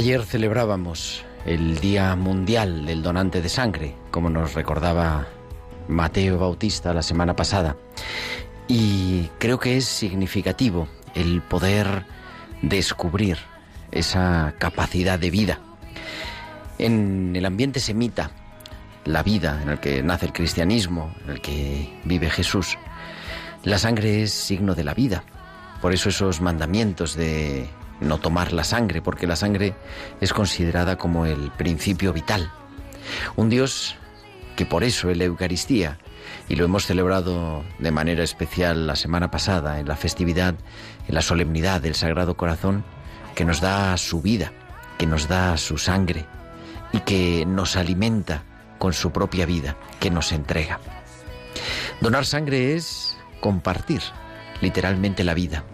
[0.00, 5.26] Ayer celebrábamos el Día Mundial del Donante de Sangre, como nos recordaba
[5.88, 7.76] Mateo Bautista la semana pasada.
[8.66, 12.06] Y creo que es significativo el poder
[12.62, 13.36] descubrir
[13.90, 15.60] esa capacidad de vida.
[16.78, 18.30] En el ambiente semita,
[19.04, 22.78] la vida en el que nace el cristianismo, en el que vive Jesús,
[23.64, 25.24] la sangre es signo de la vida.
[25.82, 27.68] Por eso esos mandamientos de
[28.00, 29.74] no tomar la sangre, porque la sangre
[30.20, 32.50] es considerada como el principio vital.
[33.36, 33.96] Un Dios
[34.56, 35.98] que por eso en la Eucaristía,
[36.48, 40.54] y lo hemos celebrado de manera especial la semana pasada en la festividad,
[41.08, 42.84] en la solemnidad del Sagrado Corazón,
[43.34, 44.52] que nos da su vida,
[44.98, 46.26] que nos da su sangre
[46.92, 48.42] y que nos alimenta
[48.78, 50.80] con su propia vida, que nos entrega.
[52.00, 54.02] Donar sangre es compartir
[54.60, 55.64] literalmente la vida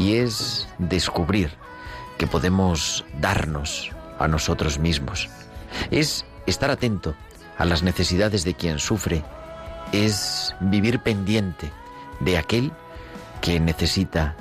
[0.00, 1.50] y es descubrir
[2.16, 5.28] que podemos darnos a nosotros mismos.
[5.90, 7.14] Es estar atento
[7.58, 9.22] a las necesidades de quien sufre,
[9.92, 11.70] es vivir pendiente
[12.20, 12.72] de aquel
[13.42, 14.36] que necesita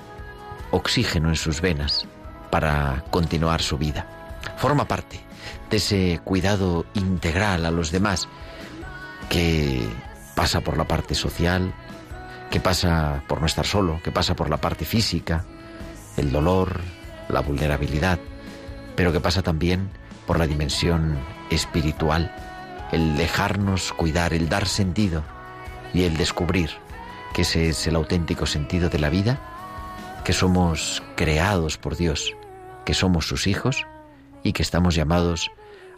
[0.71, 2.05] oxígeno en sus venas
[2.49, 4.07] para continuar su vida.
[4.55, 5.19] Forma parte
[5.69, 8.29] de ese cuidado integral a los demás
[9.29, 9.85] que
[10.35, 11.73] pasa por la parte social,
[12.49, 15.45] que pasa por no estar solo, que pasa por la parte física,
[16.17, 16.81] el dolor,
[17.29, 18.19] la vulnerabilidad,
[18.95, 19.89] pero que pasa también
[20.25, 21.17] por la dimensión
[21.49, 22.33] espiritual,
[22.91, 25.23] el dejarnos cuidar, el dar sentido
[25.93, 26.71] y el descubrir
[27.33, 29.39] que ese es el auténtico sentido de la vida,
[30.23, 32.35] que somos creados por Dios,
[32.85, 33.85] que somos sus hijos
[34.43, 35.51] y que estamos llamados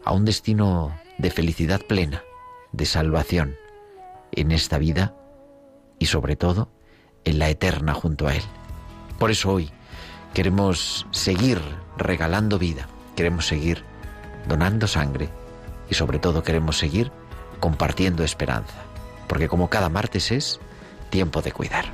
[0.03, 2.23] a un destino de felicidad plena,
[2.71, 3.55] de salvación
[4.31, 5.15] en esta vida
[6.01, 6.67] y sobre todo
[7.25, 8.41] en la eterna junto a Él.
[9.19, 9.69] Por eso hoy
[10.33, 11.61] queremos seguir
[11.95, 13.83] regalando vida, queremos seguir
[14.49, 15.29] donando sangre
[15.91, 17.11] y sobre todo queremos seguir
[17.59, 18.81] compartiendo esperanza,
[19.27, 20.59] porque como cada martes es
[21.11, 21.85] tiempo de cuidar.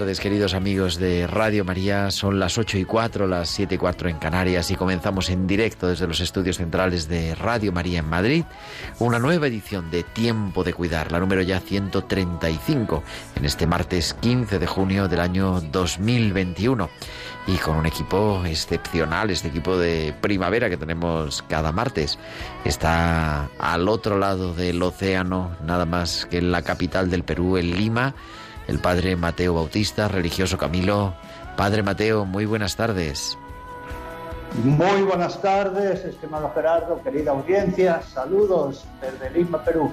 [0.00, 2.10] Tardes, queridos amigos de Radio María.
[2.10, 5.86] Son las 8 y 4, las 7 y 4 en Canarias y comenzamos en directo
[5.86, 8.44] desde los estudios centrales de Radio María en Madrid
[8.98, 13.04] una nueva edición de Tiempo de Cuidar, la número ya 135,
[13.36, 16.90] en este martes 15 de junio del año 2021.
[17.46, 22.18] Y con un equipo excepcional, este equipo de primavera que tenemos cada martes.
[22.64, 27.76] Está al otro lado del océano, nada más que en la capital del Perú, en
[27.76, 28.16] Lima
[28.68, 31.14] el padre Mateo Bautista, religioso Camilo.
[31.56, 33.36] Padre Mateo, muy buenas tardes.
[34.62, 39.92] Muy buenas tardes, estimado Gerardo, querida audiencia, saludos desde Lima, Perú.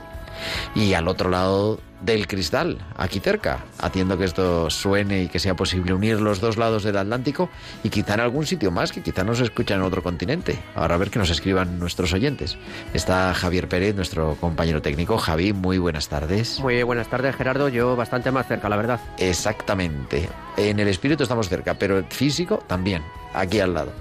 [0.76, 5.56] Y al otro lado del cristal, aquí cerca, haciendo que esto suene y que sea
[5.56, 7.50] posible unir los dos lados del Atlántico
[7.83, 10.59] y quizá en algún sitio más, que quizá nos escuchan en otro continente.
[10.75, 12.57] Ahora a ver que nos escriban nuestros oyentes.
[12.94, 15.18] Está Javier Pérez, nuestro compañero técnico.
[15.18, 16.59] Javi, muy buenas tardes.
[16.59, 17.69] Muy buenas tardes, Gerardo.
[17.69, 19.00] Yo bastante más cerca, la verdad.
[19.18, 20.27] Exactamente.
[20.57, 23.01] En el espíritu estamos cerca, pero el físico también
[23.33, 23.92] aquí al lado.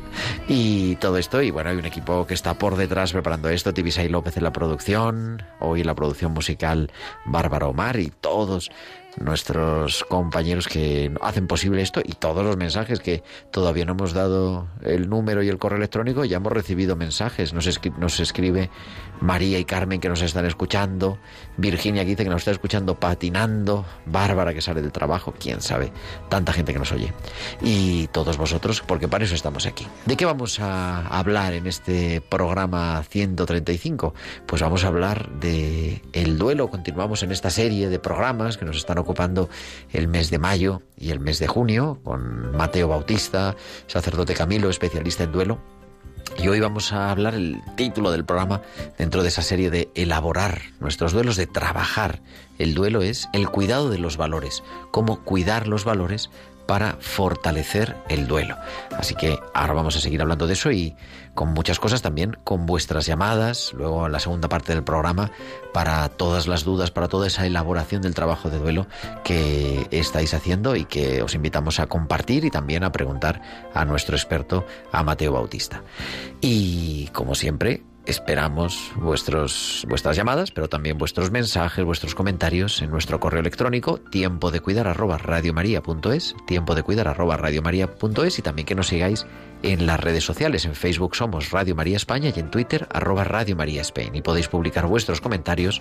[0.48, 4.08] Y todo esto, y bueno, hay un equipo que está por detrás preparando esto, Tibisay
[4.08, 6.90] López en la producción, hoy la producción musical
[7.24, 8.70] Bárbara Omar y todos
[9.18, 14.68] nuestros compañeros que hacen posible esto y todos los mensajes que todavía no hemos dado
[14.82, 17.52] el número y el correo electrónico, ya hemos recibido mensajes.
[17.52, 17.68] Nos,
[17.98, 18.70] nos escribe
[19.20, 21.18] María y Carmen que nos están escuchando,
[21.56, 25.92] Virginia que dice que nos está escuchando patinando, Bárbara que sale del trabajo, quién sabe,
[26.28, 27.12] tanta gente que nos oye.
[27.60, 29.86] Y todos vosotros, porque para eso estamos aquí.
[30.06, 34.14] ¿De qué vamos a hablar en este programa 135?
[34.46, 38.76] Pues vamos a hablar de el duelo, continuamos en esta serie de programas que nos
[38.76, 39.48] están ocupando
[39.92, 43.56] el mes de mayo y el mes de junio, con Mateo Bautista,
[43.86, 45.58] sacerdote Camilo, especialista en duelo.
[46.38, 48.62] Y hoy vamos a hablar el título del programa
[48.96, 52.20] dentro de esa serie de elaborar nuestros duelos, de trabajar.
[52.58, 56.30] El duelo es el cuidado de los valores, cómo cuidar los valores
[56.70, 58.56] para fortalecer el duelo.
[58.96, 60.94] Así que ahora vamos a seguir hablando de eso y
[61.34, 65.32] con muchas cosas también, con vuestras llamadas, luego en la segunda parte del programa,
[65.74, 68.86] para todas las dudas, para toda esa elaboración del trabajo de duelo
[69.24, 73.42] que estáis haciendo y que os invitamos a compartir y también a preguntar
[73.74, 75.82] a nuestro experto, a Mateo Bautista.
[76.40, 83.20] Y como siempre, Esperamos vuestros, vuestras llamadas, pero también vuestros mensajes, vuestros comentarios en nuestro
[83.20, 88.74] correo electrónico tiempo de cuidar arroba radiomaria.es, tiempo de cuidar arroba radiomaria.es y también que
[88.74, 89.26] nos sigáis
[89.62, 90.64] en las redes sociales.
[90.64, 94.16] En Facebook somos Radio María España y en Twitter arroba Radio María Spain.
[94.16, 95.80] Y podéis publicar vuestros comentarios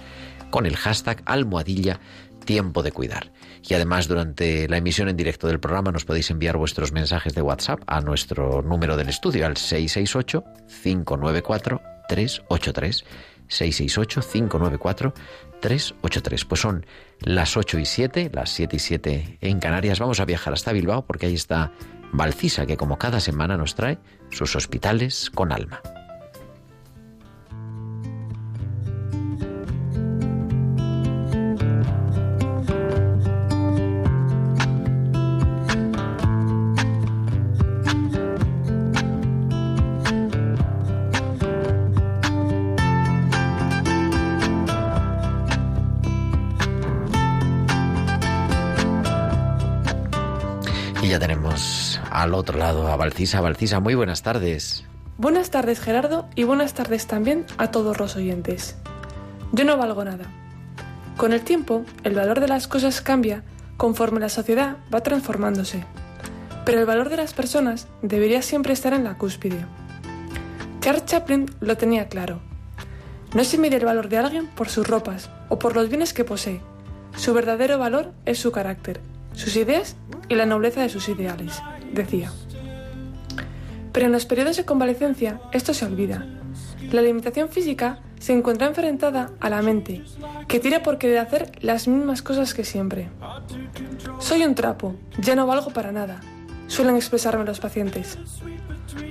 [0.52, 2.00] con el hashtag almohadilla
[2.46, 3.32] tiempo de cuidar.
[3.68, 7.42] Y además durante la emisión en directo del programa nos podéis enviar vuestros mensajes de
[7.42, 10.44] WhatsApp a nuestro número del estudio al 668
[10.84, 13.06] 594 383
[13.50, 16.48] 668-594-383.
[16.48, 16.86] Pues son
[17.22, 20.00] las 8 y 7, las 7 y 7 en Canarias.
[20.00, 21.72] Vamos a viajar hasta Bilbao porque ahí está
[22.12, 24.00] Valcisa, que como cada semana nos trae
[24.32, 25.82] sus hospitales con alma.
[52.22, 53.40] Al otro lado a Valcisa.
[53.40, 54.84] Valcisa, muy buenas tardes.
[55.18, 58.76] Buenas tardes Gerardo y buenas tardes también a todos los oyentes.
[59.54, 60.26] Yo no valgo nada.
[61.18, 63.44] Con el tiempo, el valor de las cosas cambia
[63.78, 65.86] conforme la sociedad va transformándose.
[66.66, 69.66] Pero el valor de las personas debería siempre estar en la cúspide.
[70.82, 72.42] Charles Chaplin lo tenía claro.
[73.34, 76.26] No se mide el valor de alguien por sus ropas o por los bienes que
[76.26, 76.62] posee.
[77.16, 79.02] Su verdadero valor es su carácter,
[79.34, 79.96] sus ideas
[80.28, 81.62] y la nobleza de sus ideales
[81.92, 82.32] decía.
[83.92, 86.26] Pero en los periodos de convalecencia esto se olvida.
[86.92, 90.04] La limitación física se encuentra enfrentada a la mente,
[90.48, 93.10] que tira por querer hacer las mismas cosas que siempre.
[94.20, 96.20] Soy un trapo, ya no valgo para nada,
[96.68, 98.18] suelen expresarme los pacientes.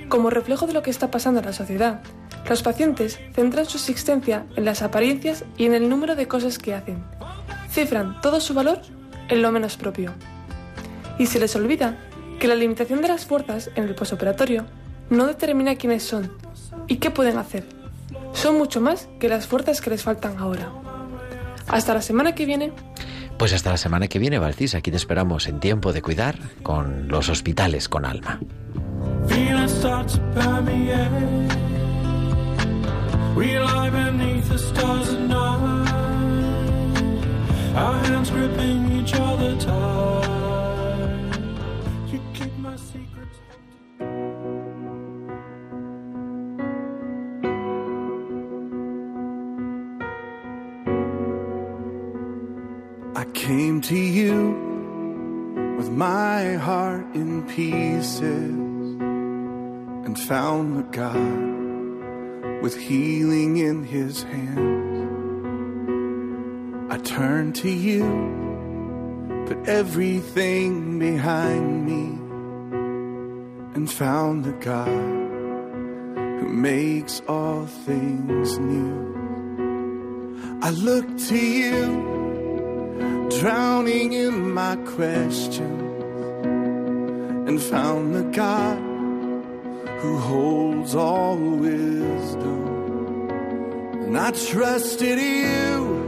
[0.07, 2.01] Como reflejo de lo que está pasando en la sociedad,
[2.49, 6.73] los pacientes centran su existencia en las apariencias y en el número de cosas que
[6.73, 7.03] hacen.
[7.69, 8.81] Cifran todo su valor
[9.29, 10.13] en lo menos propio.
[11.17, 11.97] Y se les olvida
[12.39, 14.65] que la limitación de las fuerzas en el posoperatorio
[15.09, 16.31] no determina quiénes son
[16.87, 17.65] y qué pueden hacer.
[18.33, 20.71] Son mucho más que las fuerzas que les faltan ahora.
[21.67, 22.71] Hasta la semana que viene.
[23.37, 24.75] Pues hasta la semana que viene, Valcis.
[24.75, 28.39] Aquí te esperamos en tiempo de cuidar con los hospitales con alma.
[53.49, 54.53] Came to you
[55.75, 58.21] with my heart in pieces
[60.05, 65.01] and found the God with healing in his hands.
[66.93, 68.05] I turned to you,
[69.47, 72.05] put everything behind me,
[73.73, 74.85] and found the God
[76.39, 79.09] who makes all things new.
[80.61, 82.18] I look to you
[83.29, 86.03] drowning in my questions
[87.47, 88.79] and found the God
[90.01, 93.29] who holds all wisdom.
[94.05, 95.99] And I trusted you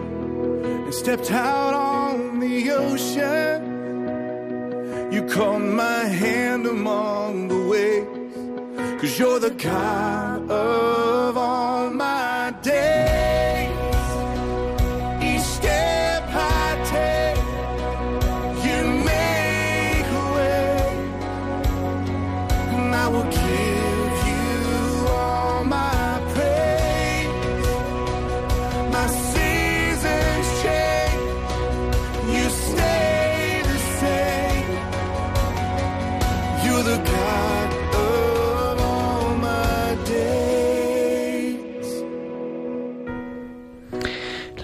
[0.86, 3.62] and stepped out on the ocean.
[5.12, 10.50] You caught my hand among the waves, cause you're the God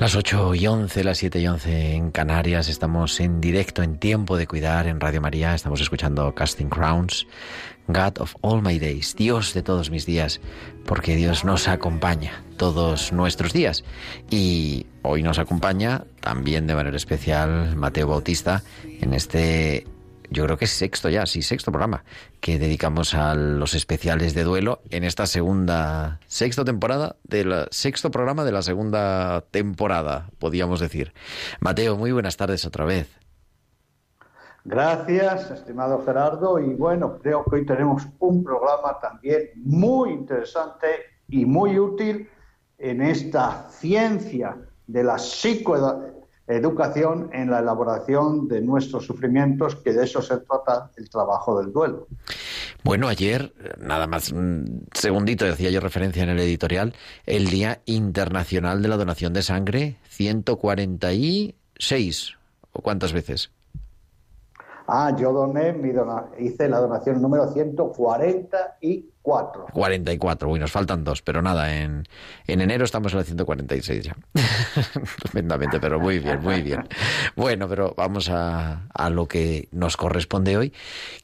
[0.07, 4.37] Las 8 y 11, las 7 y 11 en Canarias, estamos en directo en Tiempo
[4.37, 7.27] de Cuidar en Radio María, estamos escuchando Casting Crowns,
[7.89, 10.39] God of All My Days, Dios de todos mis días,
[10.85, 13.83] porque Dios nos acompaña todos nuestros días.
[14.29, 18.63] Y hoy nos acompaña también de manera especial Mateo Bautista
[19.01, 19.85] en este
[20.29, 22.03] yo creo que es sexto ya, sí, sexto programa
[22.41, 28.11] que dedicamos a los especiales de duelo en esta segunda, sexta temporada, de la, sexto
[28.11, 31.13] programa de la segunda temporada, podríamos decir.
[31.59, 33.07] Mateo, muy buenas tardes otra vez.
[34.65, 36.59] Gracias, estimado Gerardo.
[36.59, 40.87] Y bueno, creo que hoy tenemos un programa también muy interesante
[41.29, 42.29] y muy útil
[42.77, 44.57] en esta ciencia
[44.87, 46.16] de la psicoeducación
[46.47, 52.07] en la elaboración de nuestros sufrimientos, que de eso se trata el trabajo del duelo.
[52.83, 56.93] Bueno, ayer, nada más un segundito, decía yo referencia en el editorial,
[57.25, 62.37] el Día Internacional de la Donación de Sangre, 146,
[62.71, 63.51] ¿o cuántas veces?
[64.87, 69.16] Ah, yo doné, mi dona hice la donación número 144.
[69.73, 72.07] 44, uy, nos faltan dos, pero nada, en,
[72.47, 74.15] en enero estamos en la 146 ya.
[75.23, 76.87] Tremendamente, pero muy bien, muy bien.
[77.35, 80.73] Bueno, pero vamos a, a, lo que nos corresponde hoy,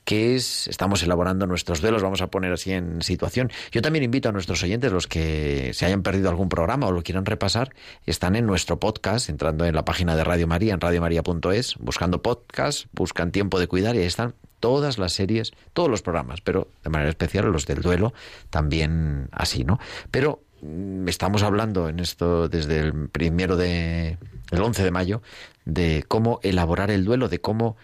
[0.04, 3.52] que es, estamos elaborando nuestros duelos, vamos a poner así en situación.
[3.72, 7.04] Yo también invito a nuestros oyentes, los que se hayan perdido algún programa o lo
[7.04, 7.74] quieran repasar,
[8.06, 12.88] están en nuestro podcast, entrando en la página de Radio María, en radiomaria.es, buscando podcast,
[12.92, 16.90] buscan tiempo de cuidar y ahí están todas las series, todos los programas, pero de
[16.90, 18.14] manera especial los del duelo
[18.50, 19.78] también así, ¿no?
[20.10, 24.18] Pero mm, estamos hablando en esto desde el primero de
[24.52, 25.22] el 11 de mayo
[25.66, 27.76] de cómo elaborar el duelo, de cómo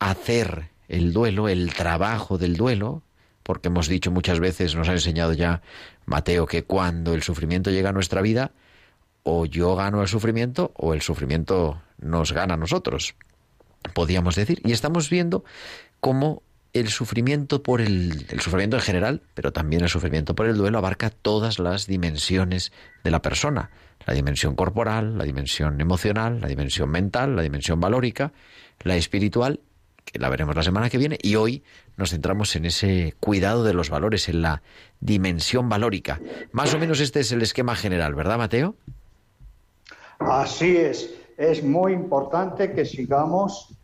[0.00, 3.02] hacer el duelo, el trabajo del duelo,
[3.44, 5.62] porque hemos dicho muchas veces, nos ha enseñado ya
[6.06, 8.50] Mateo que cuando el sufrimiento llega a nuestra vida,
[9.22, 13.14] o yo gano el sufrimiento o el sufrimiento nos gana a nosotros
[13.92, 14.60] podríamos decir.
[14.64, 15.44] Y estamos viendo
[16.06, 20.56] cómo el sufrimiento por el, el, sufrimiento en general, pero también el sufrimiento por el
[20.56, 22.70] duelo abarca todas las dimensiones
[23.02, 23.70] de la persona,
[24.06, 28.32] la dimensión corporal, la dimensión emocional, la dimensión mental, la dimensión valórica,
[28.84, 29.58] la espiritual,
[30.04, 31.64] que la veremos la semana que viene, y hoy
[31.96, 34.62] nos centramos en ese cuidado de los valores, en la
[35.00, 36.20] dimensión valórica.
[36.52, 38.76] Más o menos este es el esquema general, ¿verdad, Mateo?
[40.20, 41.12] Así es.
[41.36, 43.75] Es muy importante que sigamos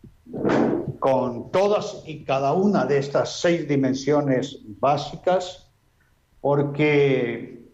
[0.99, 5.69] con todas y cada una de estas seis dimensiones básicas,
[6.41, 7.69] porque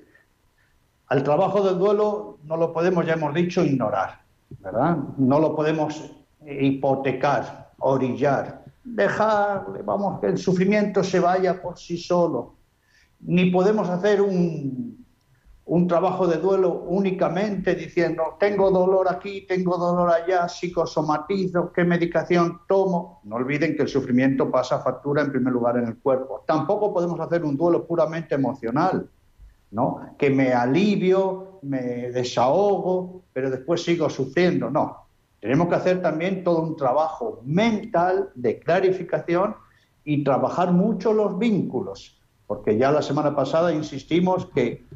[1.07, 4.21] al trabajo del duelo no lo podemos, ya hemos dicho, ignorar,
[4.59, 4.97] ¿verdad?
[5.17, 6.11] No lo podemos
[6.45, 12.55] hipotecar, orillar, dejar, vamos, que el sufrimiento se vaya por sí solo,
[13.21, 14.98] ni podemos hacer un,
[15.69, 22.61] un trabajo de duelo únicamente diciendo tengo dolor aquí, tengo dolor allá, psicosomatizo, qué medicación
[22.67, 23.21] tomo.
[23.23, 26.43] No olviden que el sufrimiento pasa factura en primer lugar en el cuerpo.
[26.47, 29.07] Tampoco podemos hacer un duelo puramente emocional,
[29.69, 30.15] ¿no?
[30.17, 34.71] Que me alivio, me desahogo, pero después sigo sufriendo.
[34.71, 35.05] No.
[35.39, 39.55] Tenemos que hacer también todo un trabajo mental de clarificación
[40.03, 44.89] y trabajar mucho los vínculos, porque ya la semana pasada insistimos que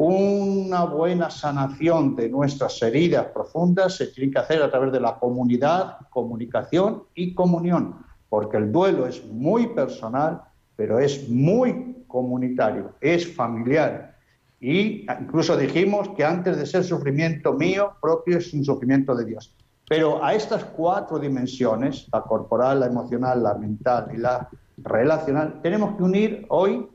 [0.00, 5.18] una buena sanación de nuestras heridas profundas se tiene que hacer a través de la
[5.18, 7.96] comunidad, comunicación y comunión,
[8.28, 10.42] porque el duelo es muy personal,
[10.76, 14.14] pero es muy comunitario, es familiar.
[14.60, 19.52] Y incluso dijimos que antes de ser sufrimiento mío propio es un sufrimiento de Dios.
[19.88, 25.96] Pero a estas cuatro dimensiones, la corporal, la emocional, la mental y la relacional, tenemos
[25.96, 26.86] que unir hoy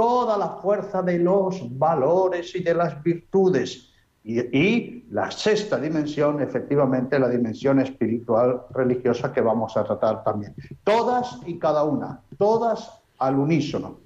[0.00, 3.92] toda la fuerza de los valores y de las virtudes
[4.24, 10.54] y, la sexta dimensión, efectivamente, la dimensión espiritual religiosa que vamos a tratar también.
[10.84, 13.98] Todas y cada una, todas al unísono,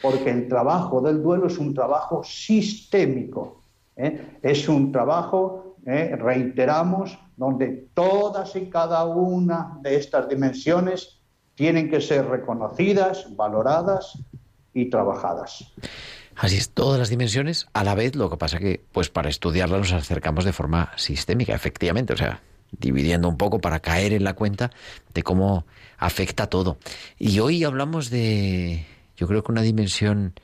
[0.00, 3.60] porque el trabajo del duelo es un trabajo sistémico,
[3.96, 4.38] ¿eh?
[4.40, 6.16] es un trabajo, ¿eh?
[6.16, 11.20] reiteramos, donde todas y cada una de estas dimensiones
[11.54, 14.18] tienen que ser reconocidas, valoradas
[14.74, 15.72] y trabajadas.
[16.36, 19.80] Así es, todas las dimensiones a la vez, lo que pasa que, pues para estudiarlas
[19.80, 24.32] nos acercamos de forma sistémica, efectivamente, o sea, dividiendo un poco para caer en la
[24.32, 24.70] cuenta
[25.12, 25.66] de cómo
[25.98, 26.78] afecta todo.
[27.18, 28.86] Y hoy hablamos de,
[29.16, 30.34] yo creo que una dimensión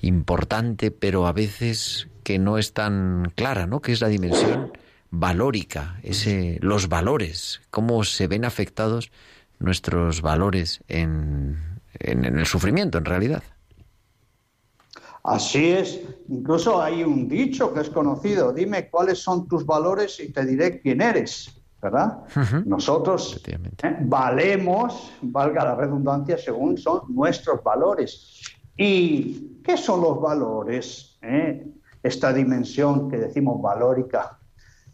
[0.00, 3.80] importante, pero a veces que no es tan clara, ¿no?
[3.80, 4.72] Que es la dimensión
[5.10, 9.10] valórica, ese, los valores, cómo se ven afectados
[9.58, 11.58] nuestros valores en,
[12.00, 13.42] el sufrimiento, en realidad.
[15.24, 20.30] Así es, incluso hay un dicho que es conocido, dime cuáles son tus valores y
[20.30, 22.18] te diré quién eres, ¿verdad?
[22.66, 23.40] Nosotros.
[23.82, 23.96] ¿eh?
[24.02, 28.42] valemos, valga la redundancia, según son nuestros valores.
[28.76, 31.18] ¿Y qué son los valores?
[31.22, 31.68] eh?
[32.02, 34.38] Esta dimensión que decimos valórica,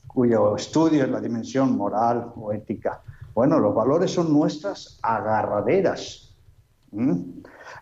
[0.06, 3.02] cuyo estudio es la dimensión moral o ética.
[3.34, 6.36] Bueno, los valores son nuestras agarraderas.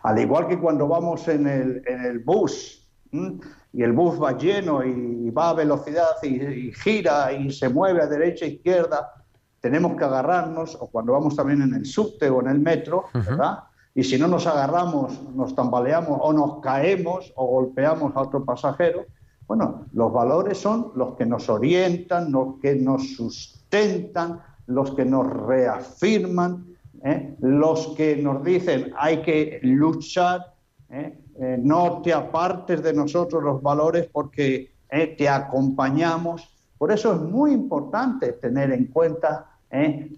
[0.03, 3.39] Al igual que cuando vamos en el, en el bus ¿m?
[3.73, 8.01] y el bus va lleno y va a velocidad y, y gira y se mueve
[8.01, 9.13] a derecha e izquierda,
[9.61, 13.63] tenemos que agarrarnos, o cuando vamos también en el subte o en el metro, ¿verdad?
[13.93, 19.05] Y si no nos agarramos, nos tambaleamos o nos caemos o golpeamos a otro pasajero,
[19.47, 25.27] bueno, los valores son los que nos orientan, los que nos sustentan, los que nos
[25.27, 26.68] reafirman,
[27.03, 27.35] ¿eh?
[27.39, 30.53] los que nos dicen hay que luchar,
[30.89, 31.17] ¿eh?
[31.41, 36.49] Eh, no te apartes de nosotros los valores porque te acompañamos.
[36.77, 39.45] Por eso es muy importante tener en cuenta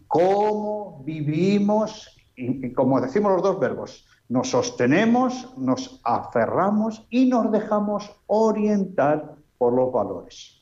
[0.08, 7.52] cómo vivimos, y, y como decimos los dos verbos, nos sostenemos, nos aferramos y nos
[7.52, 10.62] dejamos orientar por los valores.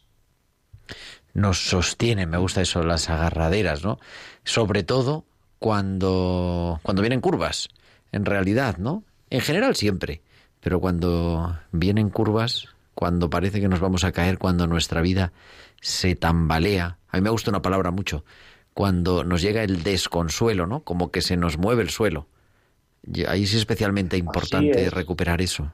[1.33, 3.99] nos sostiene, me gusta eso, las agarraderas, ¿no?
[4.43, 5.28] Sobre todo
[5.59, 7.69] cuando, cuando vienen curvas,
[8.11, 9.03] en realidad, ¿no?
[9.29, 10.21] En general siempre,
[10.61, 15.31] pero cuando vienen curvas, cuando parece que nos vamos a caer, cuando nuestra vida
[15.81, 18.23] se tambalea, a mí me gusta una palabra mucho,
[18.73, 20.83] cuando nos llega el desconsuelo, ¿no?
[20.83, 22.27] Como que se nos mueve el suelo.
[23.11, 24.93] Y ahí sí es especialmente importante es.
[24.93, 25.71] recuperar eso.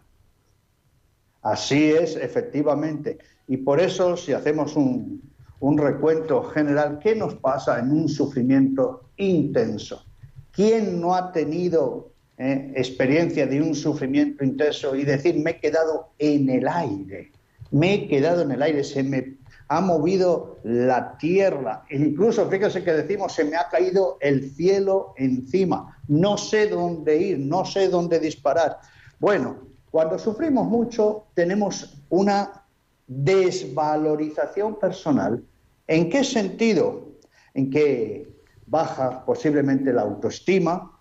[1.42, 3.20] Así es, efectivamente.
[3.48, 5.22] Y por eso, si hacemos un,
[5.60, 10.04] un recuento general, ¿qué nos pasa en un sufrimiento intenso?
[10.52, 16.10] ¿Quién no ha tenido eh, experiencia de un sufrimiento intenso y decir, me he quedado
[16.20, 17.32] en el aire?
[17.72, 19.38] Me he quedado en el aire, se me
[19.68, 21.84] ha movido la tierra.
[21.90, 25.98] Incluso, fíjese que decimos, se me ha caído el cielo encima.
[26.08, 28.80] No sé dónde ir, no sé dónde disparar.
[29.20, 29.58] Bueno,
[29.90, 32.65] cuando sufrimos mucho tenemos una
[33.08, 35.44] desvalorización personal.
[35.88, 37.10] ¿En qué sentido?
[37.54, 40.92] En que baja posiblemente la autoestima,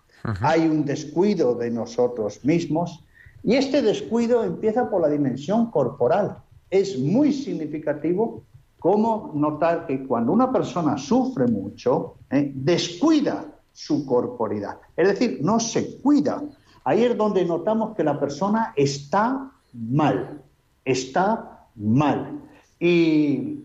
[0.41, 3.03] hay un descuido de nosotros mismos
[3.43, 6.37] y este descuido empieza por la dimensión corporal.
[6.69, 8.43] Es muy significativo
[8.79, 12.51] cómo notar que cuando una persona sufre mucho, ¿eh?
[12.55, 16.41] descuida su corporidad, es decir, no se cuida.
[16.83, 20.41] Ahí es donde notamos que la persona está mal,
[20.83, 22.41] está mal.
[22.79, 23.63] Y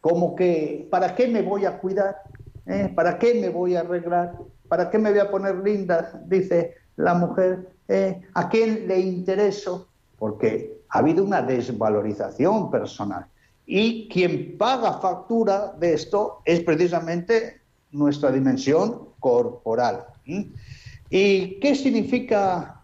[0.00, 2.22] como que, ¿para qué me voy a cuidar?
[2.66, 2.90] ¿Eh?
[2.94, 4.36] ¿Para qué me voy a arreglar?
[4.68, 6.22] ¿Para qué me voy a poner linda?
[6.26, 7.68] Dice la mujer.
[7.88, 8.20] ¿Eh?
[8.34, 9.88] ¿A quién le intereso?
[10.18, 13.26] Porque ha habido una desvalorización personal.
[13.66, 17.60] Y quien paga factura de esto es precisamente
[17.92, 20.04] nuestra dimensión corporal.
[20.24, 22.80] ¿Y qué significa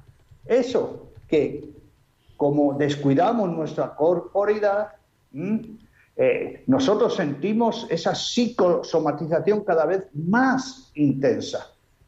[0.47, 1.11] eso?
[1.27, 1.69] Que
[2.39, 4.93] como descuidamos nuestra corporidad,
[6.17, 11.67] eh, nosotros sentimos esa psicosomatización cada vez más intensa.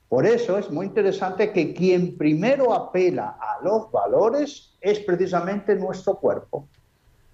[0.09, 6.15] Por eso es muy interesante que quien primero apela a los valores es precisamente nuestro
[6.15, 6.69] cuerpo,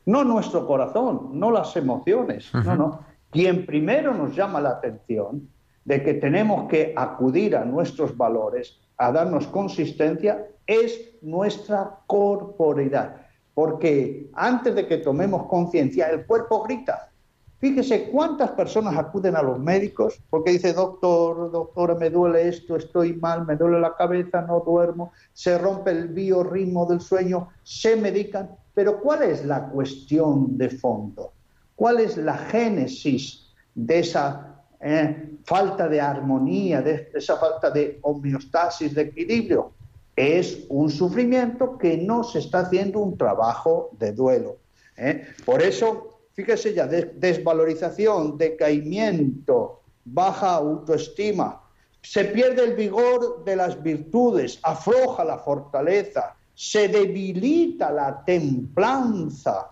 [0.07, 3.01] no nuestro corazón, no las emociones, no, no.
[3.31, 5.51] Quien primero nos llama la atención
[5.87, 13.23] de que tenemos que acudir a nuestros valores, a darnos consistencia, es nuestra corporidad.
[13.55, 17.11] Porque antes de que tomemos conciencia, el cuerpo grita.
[17.59, 23.15] Fíjese cuántas personas acuden a los médicos porque dice, doctor, doctora, me duele esto, estoy
[23.15, 28.51] mal, me duele la cabeza, no duermo, se rompe el biorritmo del sueño, se medican.
[28.75, 31.33] Pero ¿cuál es la cuestión de fondo?
[31.77, 34.56] ¿Cuál es la génesis de esa
[34.89, 36.79] eh, falta de armonía,
[37.13, 39.73] esa falta de homeostasis, de equilibrio?
[40.15, 44.57] Es un sufrimiento que no se está haciendo un trabajo de duelo.
[44.97, 45.27] ¿eh?
[45.45, 51.61] Por eso, fíjese ya, des- desvalorización, decaimiento, baja autoestima,
[52.01, 59.71] se pierde el vigor de las virtudes, afloja la fortaleza, se debilita la templanza.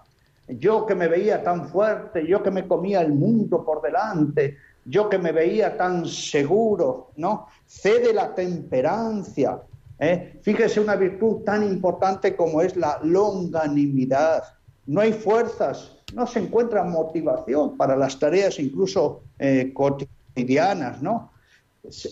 [0.49, 5.09] Yo que me veía tan fuerte, yo que me comía el mundo por delante, yo
[5.09, 7.47] que me veía tan seguro, ¿no?
[7.67, 9.61] Cede la temperancia.
[9.99, 10.39] ¿eh?
[10.43, 14.43] Fíjese una virtud tan importante como es la longanimidad.
[14.87, 21.31] No hay fuerzas, no se encuentra motivación para las tareas incluso eh, cotidianas, ¿no?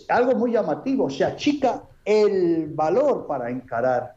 [0.09, 4.15] Algo muy llamativo, se achica el valor para encarar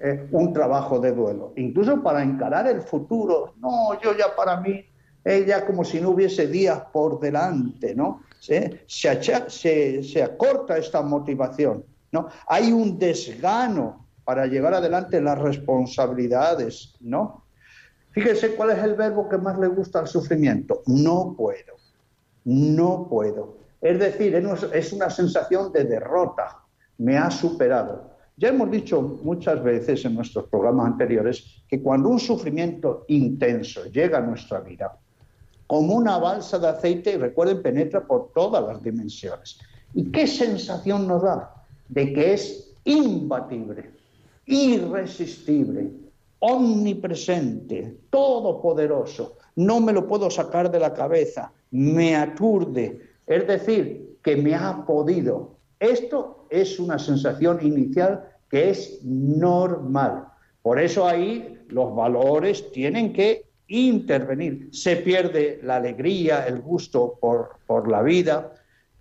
[0.00, 3.54] eh, un trabajo de duelo, incluso para encarar el futuro.
[3.58, 4.84] No, yo ya para mí,
[5.46, 8.22] ya como si no hubiese días por delante, ¿no?
[8.40, 12.28] Se, se, se- acorta esta motivación, ¿no?
[12.46, 17.44] Hay un desgano para llevar adelante las responsabilidades, ¿no?
[18.12, 20.82] Fíjese cuál es el verbo que más le gusta al sufrimiento.
[20.86, 21.74] No puedo.
[22.44, 23.58] No puedo.
[23.80, 24.34] Es decir,
[24.72, 26.58] es una sensación de derrota.
[26.98, 28.10] Me ha superado.
[28.36, 34.18] Ya hemos dicho muchas veces en nuestros programas anteriores que cuando un sufrimiento intenso llega
[34.18, 34.96] a nuestra vida,
[35.68, 39.60] como una balsa de aceite, recuerden, penetra por todas las dimensiones.
[39.94, 41.54] ¿Y qué sensación nos da?
[41.88, 43.90] De que es imbatible,
[44.46, 45.92] irresistible,
[46.38, 49.36] omnipresente, todopoderoso.
[49.56, 53.02] No me lo puedo sacar de la cabeza, me aturde.
[53.26, 55.58] Es decir, que me ha podido.
[55.78, 60.28] Esto es una sensación inicial que es normal.
[60.62, 64.68] Por eso ahí los valores tienen que intervenir.
[64.72, 68.54] Se pierde la alegría, el gusto por, por la vida.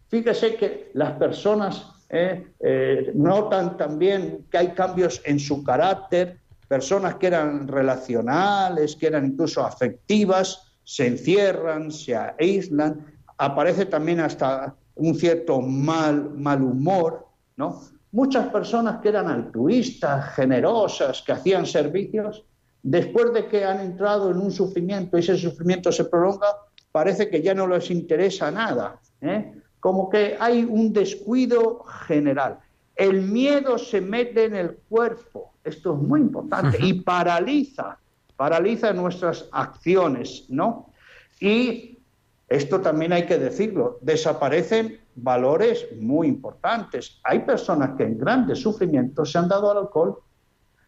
[0.09, 7.15] Fíjese que las personas eh, eh, notan también que hay cambios en su carácter, personas
[7.15, 13.05] que eran relacionales, que eran incluso afectivas, se encierran, se aíslan,
[13.37, 17.81] aparece también hasta un cierto mal, mal humor, ¿no?
[18.11, 22.45] Muchas personas que eran altruistas, generosas, que hacían servicios,
[22.89, 26.47] después de que han entrado en un sufrimiento y ese sufrimiento se prolonga,
[26.89, 29.01] parece que ya no les interesa nada.
[29.19, 29.61] ¿eh?
[29.81, 32.59] Como que hay un descuido general.
[32.95, 37.99] El miedo se mete en el cuerpo, esto es muy importante, y paraliza,
[38.37, 40.93] paraliza nuestras acciones, ¿no?
[41.41, 41.99] Y
[42.47, 47.19] esto también hay que decirlo, desaparecen valores muy importantes.
[47.23, 50.19] Hay personas que en grandes sufrimientos se han dado al alcohol,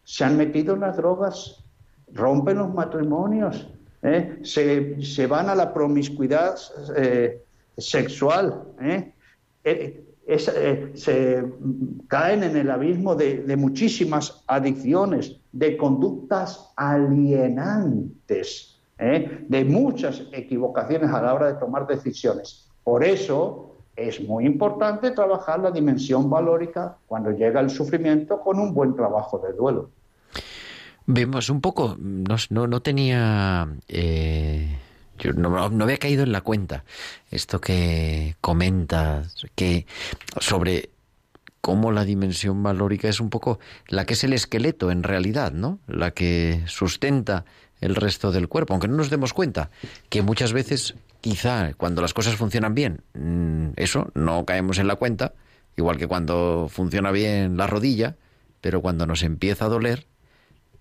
[0.04, 1.64] se han metido en las drogas,
[2.14, 3.70] rompen los matrimonios,
[4.02, 4.40] ¿eh?
[4.44, 6.56] se, se van a la promiscuidad
[6.96, 7.44] eh,
[7.78, 9.14] sexual, ¿eh?
[10.94, 11.44] Se
[12.08, 21.22] caen en el abismo de, de muchísimas adicciones, de conductas alienantes, de muchas equivocaciones a
[21.22, 22.70] la hora de tomar decisiones.
[22.84, 28.74] Por eso es muy importante trabajar la dimensión valórica cuando llega el sufrimiento con un
[28.74, 29.90] buen trabajo de duelo.
[31.12, 34.78] Vemos un poco, no, no, no tenía, eh,
[35.18, 36.84] yo no, no había caído en la cuenta
[37.32, 39.88] esto que comentas, que
[40.40, 40.92] sobre
[41.62, 45.80] cómo la dimensión valórica es un poco la que es el esqueleto en realidad, ¿no?
[45.88, 47.44] La que sustenta
[47.82, 49.72] el resto del cuerpo, aunque no nos demos cuenta
[50.10, 54.96] que muchas veces, quizá cuando las cosas funcionan bien, mm, eso no caemos en la
[54.96, 55.34] cuenta,
[55.76, 58.16] igual que cuando funciona bien la rodilla,
[58.62, 60.06] pero cuando nos empieza a doler,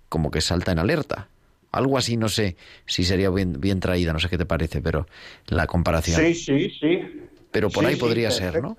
[0.08, 1.28] como que salta en alerta.
[1.70, 5.06] Algo así, no sé si sería bien, bien traída, no sé qué te parece, pero
[5.48, 6.20] la comparación.
[6.20, 7.28] Sí, sí, sí.
[7.50, 8.76] Pero por Sí, ahí sí, podría ser, ¿no?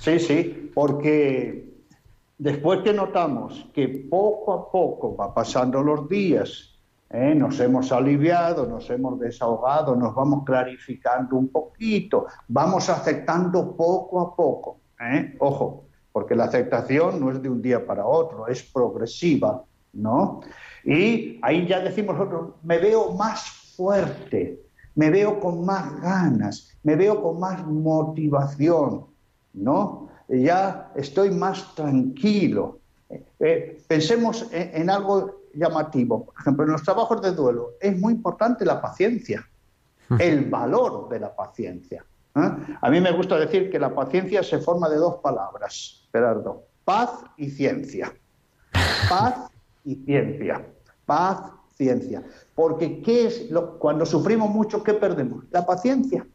[0.00, 1.68] Sí, sí, porque
[2.38, 6.78] después que notamos que poco a poco va pasando los días,
[7.10, 7.34] ¿eh?
[7.34, 14.36] nos hemos aliviado, nos hemos desahogado, nos vamos clarificando un poquito, vamos aceptando poco a
[14.36, 14.78] poco.
[15.00, 15.34] ¿eh?
[15.40, 20.40] Ojo, porque la aceptación no es de un día para otro, es progresiva, ¿no?
[20.84, 24.60] Y ahí ya decimos nosotros, me veo más fuerte,
[24.94, 29.06] me veo con más ganas, me veo con más motivación,
[29.54, 30.08] ¿no?
[30.28, 32.78] Ya estoy más tranquilo.
[33.08, 36.26] Eh, eh, pensemos en, en algo llamativo.
[36.26, 39.46] Por ejemplo, en los trabajos de duelo es muy importante la paciencia,
[40.18, 42.04] el valor de la paciencia.
[42.36, 42.76] ¿eh?
[42.80, 47.10] A mí me gusta decir que la paciencia se forma de dos palabras, Gerardo, paz
[47.36, 48.12] y ciencia.
[49.08, 49.49] Paz
[49.84, 50.66] y ciencia.
[51.06, 52.22] Paz, paciencia.
[52.54, 55.44] Porque ¿qué es lo, cuando sufrimos mucho, ¿qué perdemos?
[55.50, 56.26] La paciencia.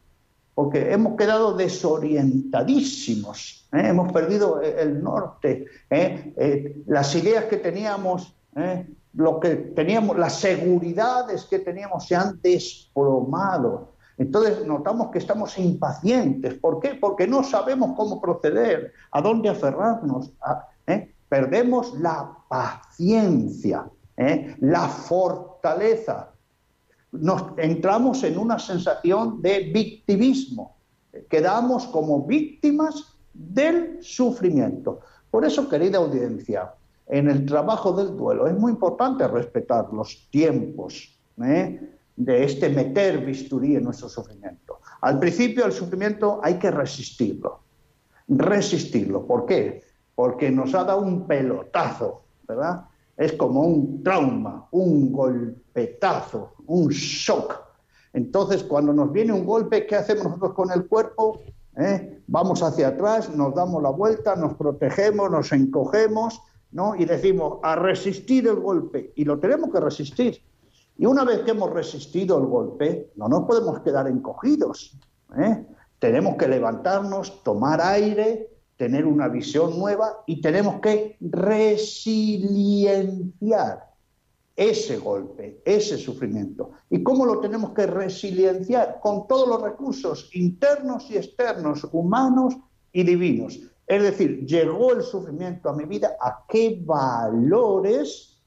[0.54, 3.88] Porque hemos quedado desorientadísimos, ¿eh?
[3.88, 6.32] hemos perdido el norte, ¿eh?
[6.36, 8.86] Eh, las ideas que teníamos, ¿eh?
[9.12, 13.92] lo que teníamos, las seguridades que teníamos se han desplomado.
[14.18, 16.54] Entonces notamos que estamos impacientes.
[16.54, 16.94] ¿Por qué?
[16.94, 20.32] Porque no sabemos cómo proceder, a dónde aferrarnos.
[20.40, 21.14] a- ¿eh?
[21.28, 24.56] Perdemos la paciencia, ¿eh?
[24.60, 26.32] la fortaleza.
[27.12, 30.76] Nos entramos en una sensación de victimismo.
[31.28, 35.00] Quedamos como víctimas del sufrimiento.
[35.30, 36.74] Por eso, querida audiencia,
[37.06, 41.80] en el trabajo del duelo es muy importante respetar los tiempos ¿eh?
[42.16, 44.80] de este meter bisturí en nuestro sufrimiento.
[45.00, 47.60] Al principio el sufrimiento hay que resistirlo,
[48.28, 49.26] resistirlo.
[49.26, 49.84] ¿Por qué?
[50.16, 52.86] Porque nos ha dado un pelotazo, ¿verdad?
[53.16, 57.54] Es como un trauma, un golpetazo, un shock.
[58.12, 61.42] Entonces, cuando nos viene un golpe, ¿qué hacemos nosotros con el cuerpo?
[61.76, 62.22] ¿Eh?
[62.26, 66.40] Vamos hacia atrás, nos damos la vuelta, nos protegemos, nos encogemos,
[66.72, 66.96] ¿no?
[66.96, 69.12] Y decimos, a resistir el golpe.
[69.14, 70.42] Y lo tenemos que resistir.
[70.98, 74.98] Y una vez que hemos resistido el golpe, no nos podemos quedar encogidos.
[75.38, 75.66] ¿eh?
[75.98, 83.86] Tenemos que levantarnos, tomar aire, tener una visión nueva y tenemos que resilienciar
[84.54, 86.70] ese golpe, ese sufrimiento.
[86.88, 89.00] ¿Y cómo lo tenemos que resilienciar?
[89.02, 92.56] Con todos los recursos internos y externos, humanos
[92.92, 93.58] y divinos.
[93.86, 98.40] Es decir, llegó el sufrimiento a mi vida, ¿a qué valores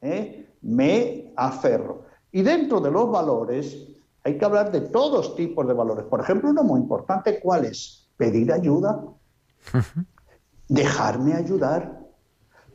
[0.00, 2.04] eh, me aferro?
[2.32, 3.88] Y dentro de los valores
[4.22, 6.06] hay que hablar de todos tipos de valores.
[6.06, 8.08] Por ejemplo, uno muy importante, ¿cuál es?
[8.16, 9.04] Pedir ayuda,
[10.68, 12.00] dejarme ayudar,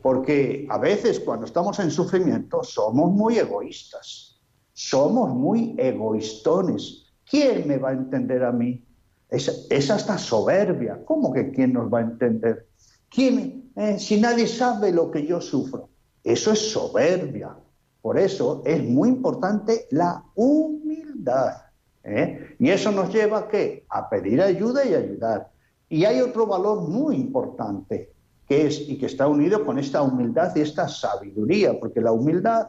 [0.02, 4.40] porque a veces cuando estamos en sufrimiento somos muy egoístas,
[4.72, 7.12] somos muy egoístones.
[7.28, 8.84] ¿Quién me va a entender a mí?
[9.28, 11.02] Es, es hasta soberbia.
[11.04, 12.68] ¿Cómo que quién nos va a entender?
[13.08, 15.88] ¿Quién, eh, si nadie sabe lo que yo sufro?
[16.24, 17.56] Eso es soberbia.
[18.00, 21.54] Por eso es muy importante la humildad.
[22.02, 22.56] ¿eh?
[22.58, 23.86] Y eso nos lleva qué?
[23.88, 25.51] A pedir ayuda y ayudar.
[25.92, 28.14] Y hay otro valor muy importante
[28.48, 32.68] que es y que está unido con esta humildad y esta sabiduría, porque la humildad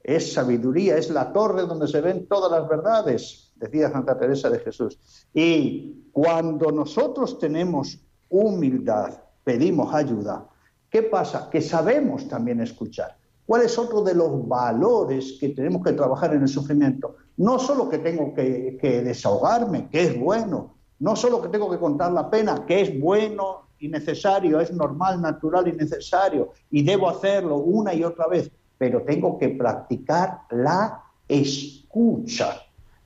[0.00, 4.60] es sabiduría, es la torre donde se ven todas las verdades, decía Santa Teresa de
[4.60, 5.00] Jesús.
[5.34, 10.46] Y cuando nosotros tenemos humildad, pedimos ayuda,
[10.88, 11.50] ¿qué pasa?
[11.50, 13.16] Que sabemos también escuchar.
[13.46, 17.16] ¿Cuál es otro de los valores que tenemos que trabajar en el sufrimiento?
[17.36, 21.78] No solo que tengo que, que desahogarme, que es bueno, no solo que tengo que
[21.78, 27.08] contar la pena, que es bueno y necesario, es normal, natural y necesario, y debo
[27.08, 32.56] hacerlo una y otra vez, pero tengo que practicar la escucha,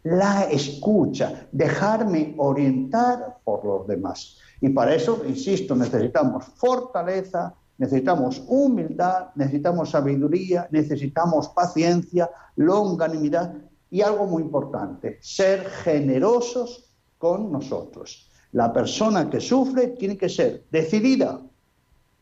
[0.03, 4.39] la escucha, dejarme orientar por los demás.
[4.61, 13.55] Y para eso, insisto, necesitamos fortaleza, necesitamos humildad, necesitamos sabiduría, necesitamos paciencia, longanimidad
[13.91, 16.94] y algo muy importante, ser generosos
[17.25, 18.29] con nosotros.
[18.53, 21.41] La persona que sufre tiene que ser decidida,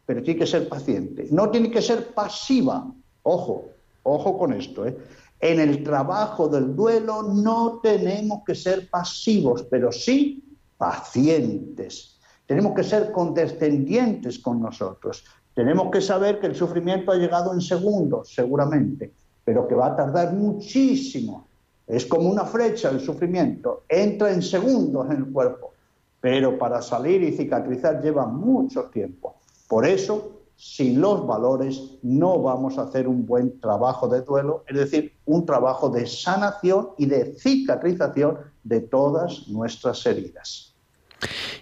[0.07, 1.27] pero tiene que ser paciente.
[1.33, 2.87] No tiene que ser pasiva.
[3.25, 3.65] Ojo,
[4.05, 4.87] ojo con esto.
[4.87, 4.97] ¿eh?
[5.41, 10.41] En el trabajo del duelo no tenemos que ser pasivos, pero sí
[10.79, 12.21] pacientes.
[12.47, 15.25] Tenemos que ser condescendientes con nosotros.
[15.53, 19.13] Tenemos que saber que el sufrimiento ha llegado en segundos, seguramente,
[19.45, 21.49] pero que va a tardar muchísimo.
[21.87, 25.73] Es como una flecha el sufrimiento, entra en segundos en el cuerpo,
[26.21, 29.37] pero para salir y cicatrizar lleva mucho tiempo.
[29.69, 34.77] Por eso, sin los valores no vamos a hacer un buen trabajo de duelo, es
[34.77, 40.75] decir, un trabajo de sanación y de cicatrización de todas nuestras heridas.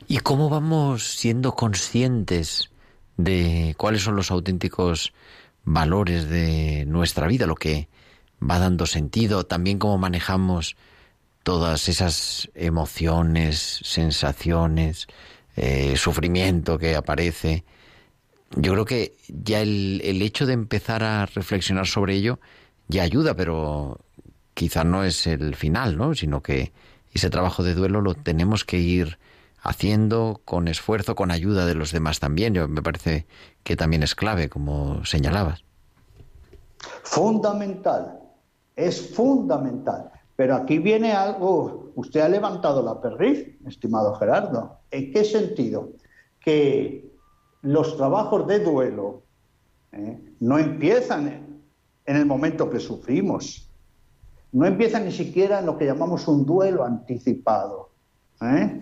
[0.06, 2.70] ¿Y cómo vamos siendo conscientes
[3.16, 5.12] de cuáles son los auténticos
[5.64, 7.88] valores de nuestra vida, lo que
[8.42, 10.76] va dando sentido, también cómo manejamos
[11.42, 15.06] todas esas emociones, sensaciones,
[15.56, 17.64] eh, sufrimiento que aparece?
[18.56, 22.40] Yo creo que ya el, el hecho de empezar a reflexionar sobre ello
[22.88, 24.00] ya ayuda, pero
[24.54, 26.14] quizá no es el final, ¿no?
[26.14, 26.72] Sino que
[27.12, 29.18] ese trabajo de duelo lo tenemos que ir
[29.62, 32.54] haciendo con esfuerzo, con ayuda de los demás también.
[32.54, 33.26] Yo, me parece
[33.62, 35.64] que también es clave, como señalabas.
[37.02, 38.18] Fundamental,
[38.86, 40.10] es fundamental.
[40.36, 44.78] Pero aquí viene algo, usted ha levantado la perdiz, estimado Gerardo.
[44.90, 45.90] ¿En qué sentido?
[46.40, 47.10] Que
[47.62, 49.22] los trabajos de duelo
[49.92, 50.18] ¿eh?
[50.40, 51.60] no empiezan
[52.06, 53.68] en el momento que sufrimos.
[54.52, 57.90] No empieza ni siquiera en lo que llamamos un duelo anticipado.
[58.40, 58.80] ¿eh?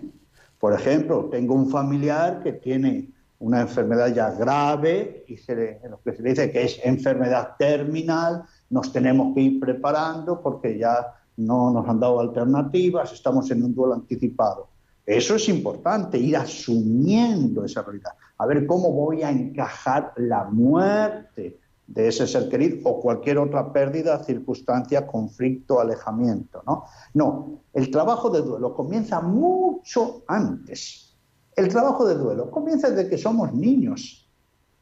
[0.59, 3.09] Por ejemplo, tengo un familiar que tiene
[3.39, 7.55] una enfermedad ya grave y se le- lo que se le dice que es enfermedad
[7.57, 13.63] terminal, nos tenemos que ir preparando porque ya no nos han dado alternativas, estamos en
[13.63, 14.67] un duelo anticipado.
[15.05, 18.11] Eso es importante, ir asumiendo esa realidad.
[18.37, 23.73] A ver cómo voy a encajar la muerte de ese ser querido o cualquier otra
[23.73, 26.61] pérdida, circunstancia, conflicto, alejamiento.
[26.67, 31.17] No, no el trabajo de duelo comienza mucho antes.
[31.55, 34.18] El trabajo de duelo comienza desde que somos niños.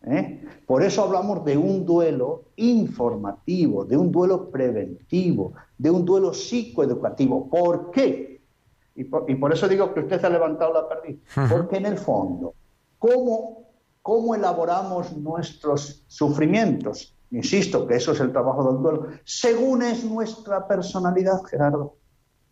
[0.03, 0.43] ¿Eh?
[0.65, 7.49] Por eso hablamos de un duelo informativo, de un duelo preventivo, de un duelo psicoeducativo.
[7.49, 8.41] ¿Por qué?
[8.95, 11.19] Y por, y por eso digo que usted ha levantado la perdiz.
[11.49, 12.53] Porque en el fondo,
[12.97, 13.69] ¿cómo,
[14.01, 17.13] ¿cómo elaboramos nuestros sufrimientos?
[17.31, 19.07] Insisto que eso es el trabajo del duelo.
[19.23, 21.95] Según es nuestra personalidad, Gerardo,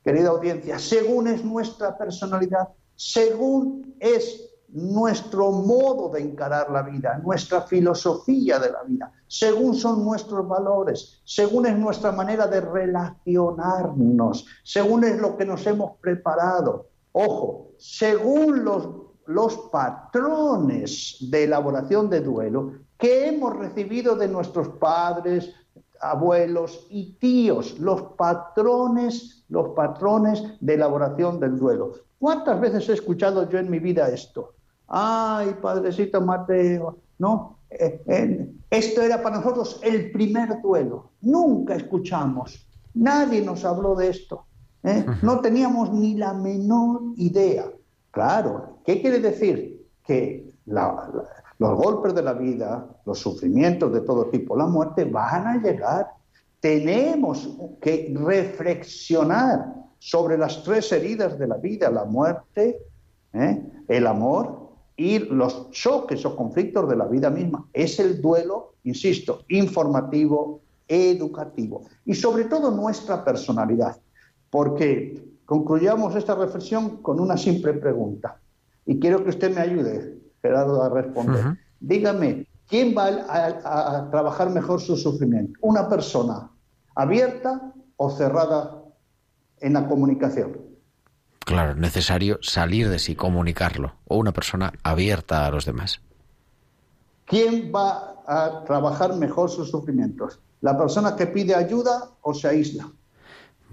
[0.03, 7.61] querida audiencia, según es nuestra personalidad, según es nuestro modo de encarar la vida, nuestra
[7.61, 15.03] filosofía de la vida, según son nuestros valores, según es nuestra manera de relacionarnos, según
[15.03, 16.87] es lo que nos hemos preparado.
[17.11, 18.89] Ojo, según los,
[19.25, 25.53] los patrones de elaboración de duelo que hemos recibido de nuestros padres,
[26.01, 31.93] abuelos y tíos, los patrones, los patrones de elaboración del duelo.
[32.19, 34.54] ¿Cuántas veces he escuchado yo en mi vida esto?
[34.87, 41.11] Ay, padrecito Mateo, no, eh, eh, esto era para nosotros el primer duelo.
[41.21, 44.45] Nunca escuchamos, nadie nos habló de esto.
[44.83, 45.05] ¿eh?
[45.23, 47.65] No teníamos ni la menor idea.
[48.11, 49.85] Claro, ¿qué quiere decir?
[50.03, 51.23] Que la- la-
[51.57, 56.11] los golpes de la vida, los sufrimientos de todo tipo, la muerte van a llegar.
[56.59, 57.49] Tenemos
[57.81, 62.79] que reflexionar sobre las tres heridas de la vida, la muerte,
[63.33, 63.63] ¿eh?
[63.87, 64.64] el amor
[64.97, 67.67] y los choques o conflictos de la vida misma.
[67.73, 73.97] Es el duelo, insisto, informativo, educativo y sobre todo nuestra personalidad.
[74.49, 78.39] Porque concluyamos esta reflexión con una simple pregunta
[78.85, 81.43] y quiero que usted me ayude, Gerardo, a responder.
[81.79, 85.59] Dígame, ¿quién va a, a- a trabajar mejor su sufrimiento?
[85.61, 86.49] ¿Una persona
[86.95, 88.81] abierta o cerrada
[89.59, 90.57] en la comunicación?
[91.45, 93.93] Claro, es necesario salir de sí, comunicarlo.
[94.07, 96.01] O una persona abierta a los demás.
[97.25, 100.39] ¿Quién va a trabajar mejor sus sufrimientos?
[100.61, 102.89] ¿La persona que pide ayuda o se aísla?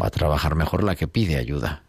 [0.01, 1.83] Va a trabajar mejor la que pide ayuda.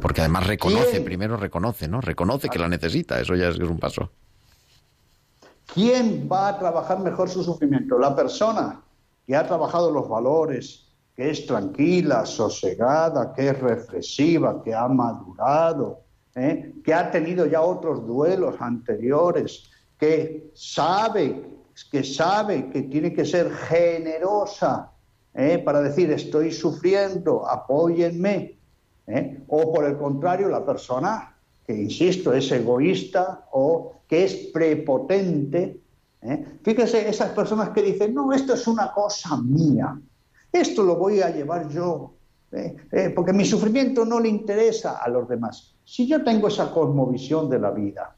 [0.00, 1.04] Porque además reconoce, ¿Quién?
[1.04, 2.00] primero reconoce, ¿no?
[2.00, 4.10] Reconoce que la necesita, eso ya es un paso.
[5.74, 7.98] ¿Quién va a trabajar mejor su sufrimiento?
[7.98, 8.80] La persona
[9.26, 10.87] que ha trabajado los valores,
[11.18, 16.02] que es tranquila, sosegada, que es reflexiva, que ha madurado,
[16.36, 16.74] ¿eh?
[16.84, 19.64] que ha tenido ya otros duelos anteriores,
[19.98, 21.58] que sabe,
[21.90, 24.92] que sabe que tiene que ser generosa
[25.34, 25.58] ¿eh?
[25.58, 28.56] para decir estoy sufriendo, apóyenme.
[29.08, 29.42] ¿eh?
[29.48, 31.34] O por el contrario, la persona
[31.66, 35.80] que, insisto, es egoísta o que es prepotente.
[36.62, 39.98] Fíjese, esas personas que dicen, no, esto es una cosa mía,
[40.60, 42.14] esto lo voy a llevar yo,
[42.52, 42.76] ¿eh?
[42.90, 45.74] Eh, porque mi sufrimiento no le interesa a los demás.
[45.84, 48.16] Si yo tengo esa cosmovisión de la vida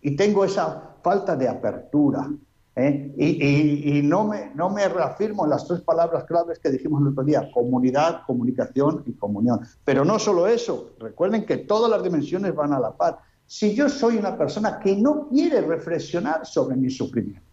[0.00, 2.28] y tengo esa falta de apertura,
[2.76, 3.14] ¿eh?
[3.16, 7.24] y, no, me, no me reafirmo en las tres palabras claves que dijimos el otro
[7.24, 9.60] día, comunidad, comunicación y comunión.
[9.84, 13.18] Pero no solo eso, recuerden que todas las dimensiones van a la par.
[13.46, 17.51] Si yo soy una persona que no quiere reflexionar sobre mi sufrimiento,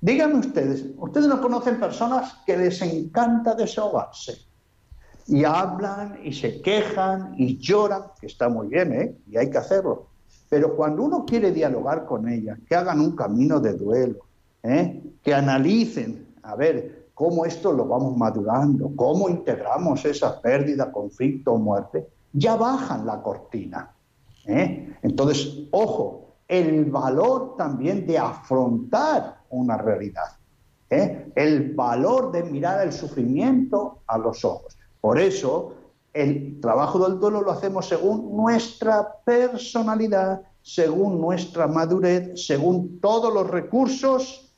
[0.00, 4.46] díganme ustedes, ustedes no conocen personas que les encanta desahogarse
[5.26, 9.16] y hablan y se quejan y lloran, que está muy bien, ¿eh?
[9.28, 10.06] y hay que hacerlo.
[10.48, 14.18] Pero cuando uno quiere dialogar con ella, que hagan un camino de duelo,
[14.62, 15.02] ¿eh?
[15.22, 21.58] que analicen, a ver, cómo esto lo vamos madurando, cómo integramos esa pérdida, conflicto o
[21.58, 23.90] muerte, ya bajan la cortina.
[24.44, 24.94] ¿eh?
[25.02, 30.36] Entonces, ojo, el valor también de afrontar una realidad.
[30.90, 31.32] ¿eh?
[31.34, 34.76] el valor de mirar el sufrimiento a los ojos.
[35.00, 35.74] Por eso,
[36.12, 43.48] el trabajo del duelo lo hacemos según nuestra personalidad, según nuestra madurez, según todos los
[43.48, 44.54] recursos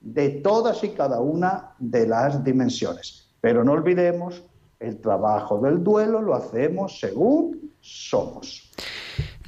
[0.00, 3.28] de todas y cada una de las dimensiones.
[3.40, 4.42] Pero no olvidemos,
[4.78, 8.70] el trabajo del duelo lo hacemos según somos.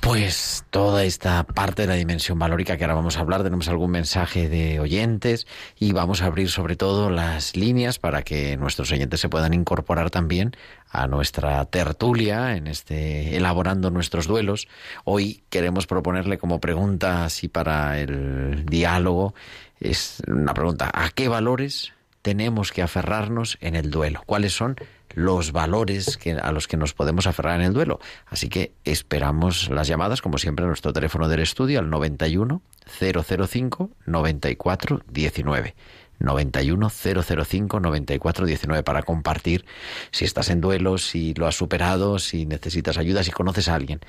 [0.02, 3.92] Pues toda esta parte de la dimensión valórica que ahora vamos a hablar, tenemos algún
[3.92, 5.46] mensaje de oyentes
[5.78, 10.10] y vamos a abrir sobre todo las líneas para que nuestros oyentes se puedan incorporar
[10.10, 10.56] también
[10.90, 14.66] a nuestra tertulia en este elaborando nuestros duelos.
[15.04, 19.34] Hoy queremos proponerle como pregunta así para el diálogo
[19.78, 21.92] es una pregunta, ¿a qué valores
[22.22, 24.22] tenemos que aferrarnos en el duelo?
[24.26, 24.76] ¿Cuáles son
[25.14, 28.00] los valores que, a los que nos podemos aferrar en el duelo?
[28.26, 32.62] Así que esperamos las llamadas, como siempre, a nuestro teléfono del estudio al 91
[32.98, 35.74] 005 94 19.
[36.18, 39.64] 91 005 94 19 para compartir
[40.12, 44.00] si estás en duelo, si lo has superado, si necesitas ayuda, si conoces a alguien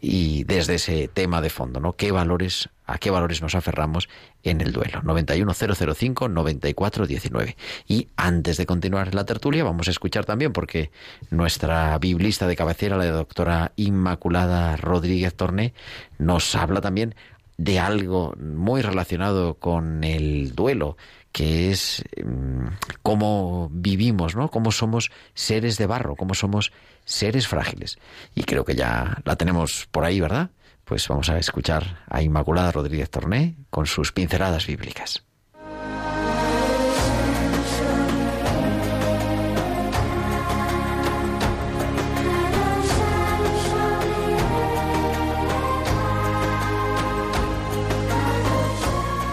[0.00, 1.94] y desde ese tema de fondo, ¿no?
[1.94, 4.08] ¿Qué valores, a qué valores nos aferramos
[4.50, 5.00] en el duelo?
[5.02, 7.56] 91005 9419.
[7.86, 10.90] Y antes de continuar la tertulia, vamos a escuchar también, porque
[11.30, 15.74] nuestra biblista de cabecera, la doctora Inmaculada Rodríguez Torné,
[16.18, 17.14] nos habla también
[17.58, 20.96] de algo muy relacionado con el duelo,
[21.32, 22.66] que es mm,
[23.02, 24.50] cómo vivimos, ¿no?
[24.50, 26.72] Cómo somos seres de barro, cómo somos
[27.04, 27.98] seres frágiles.
[28.34, 30.50] Y creo que ya la tenemos por ahí, ¿verdad?
[30.86, 35.24] Pues vamos a escuchar a Inmaculada Rodríguez Torné con sus pinceladas bíblicas.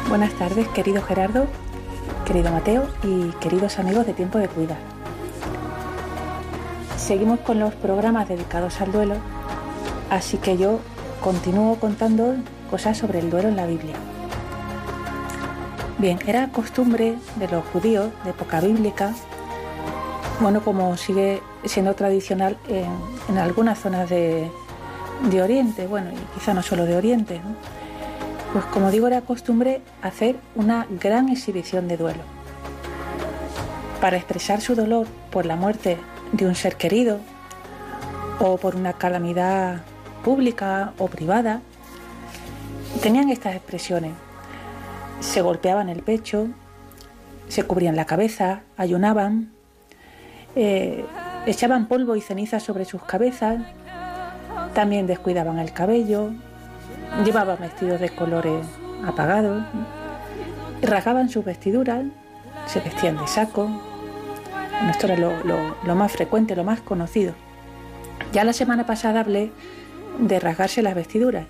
[0.09, 1.45] Buenas tardes, querido Gerardo,
[2.25, 4.79] querido Mateo y queridos amigos de Tiempo de Cuidar.
[6.97, 9.17] Seguimos con los programas dedicados al duelo,
[10.09, 10.79] así que yo
[11.23, 12.35] continúo contando
[12.69, 13.95] cosas sobre el duelo en la Biblia.
[15.97, 19.13] Bien, era costumbre de los judíos de época bíblica,
[20.41, 24.51] bueno, como sigue siendo tradicional en, algunas zonas de,
[25.41, 27.39] Oriente, bueno, y quizá no solo de Oriente.
[28.51, 32.23] Pues como digo, era costumbre hacer una gran exhibición de duelo.
[34.01, 35.97] Para expresar su dolor por la muerte
[36.33, 37.19] de un ser querido
[38.39, 39.83] o por una calamidad
[40.23, 41.61] pública o privada,
[43.01, 44.11] tenían estas expresiones.
[45.19, 46.47] Se golpeaban el pecho,
[47.47, 49.51] se cubrían la cabeza, ayunaban,
[50.55, 51.05] eh,
[51.45, 53.61] echaban polvo y ceniza sobre sus cabezas,
[54.73, 56.31] también descuidaban el cabello,
[57.25, 58.65] llevaban vestidos de colores
[59.05, 59.63] apagados,
[60.81, 62.03] rasgaban sus vestiduras,
[62.65, 63.69] se vestían de saco.
[64.89, 67.33] Esto era lo, lo- lo más frecuente, lo más conocido.
[68.33, 69.51] Ya la semana pasada hablé
[70.19, 71.45] de rasgarse las vestiduras.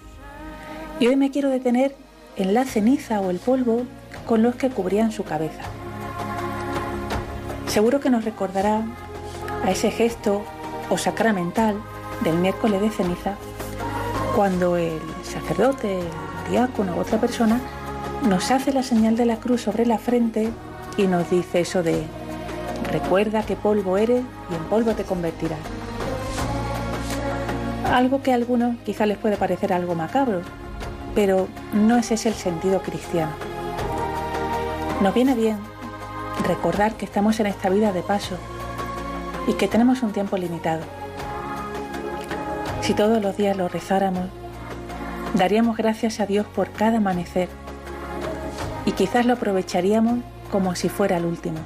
[0.99, 1.95] Y hoy me quiero detener
[2.35, 3.83] en la ceniza o el polvo
[4.25, 5.63] con los que cubrían su cabeza.
[7.67, 8.83] Seguro que nos recordará
[9.63, 10.43] a ese gesto
[10.89, 11.75] o sacramental
[12.23, 13.35] del miércoles de ceniza
[14.35, 17.59] cuando el sacerdote, el diácono u otra persona
[18.27, 20.49] nos hace la señal de la cruz sobre la frente
[20.97, 22.03] y nos dice eso de
[22.91, 25.59] recuerda que polvo eres y en polvo te convertirás.
[27.93, 30.41] Algo que a algunos quizá les puede parecer algo macabro,
[31.13, 33.33] pero no ese es el sentido cristiano.
[35.03, 35.59] Nos viene bien
[36.47, 38.35] recordar que estamos en esta vida de paso
[39.45, 40.81] y que tenemos un tiempo limitado.
[42.81, 44.25] Si todos los días lo rezáramos,
[45.35, 47.47] daríamos gracias a Dios por cada amanecer
[48.87, 50.17] y quizás lo aprovecharíamos
[50.51, 51.59] como si fuera el último.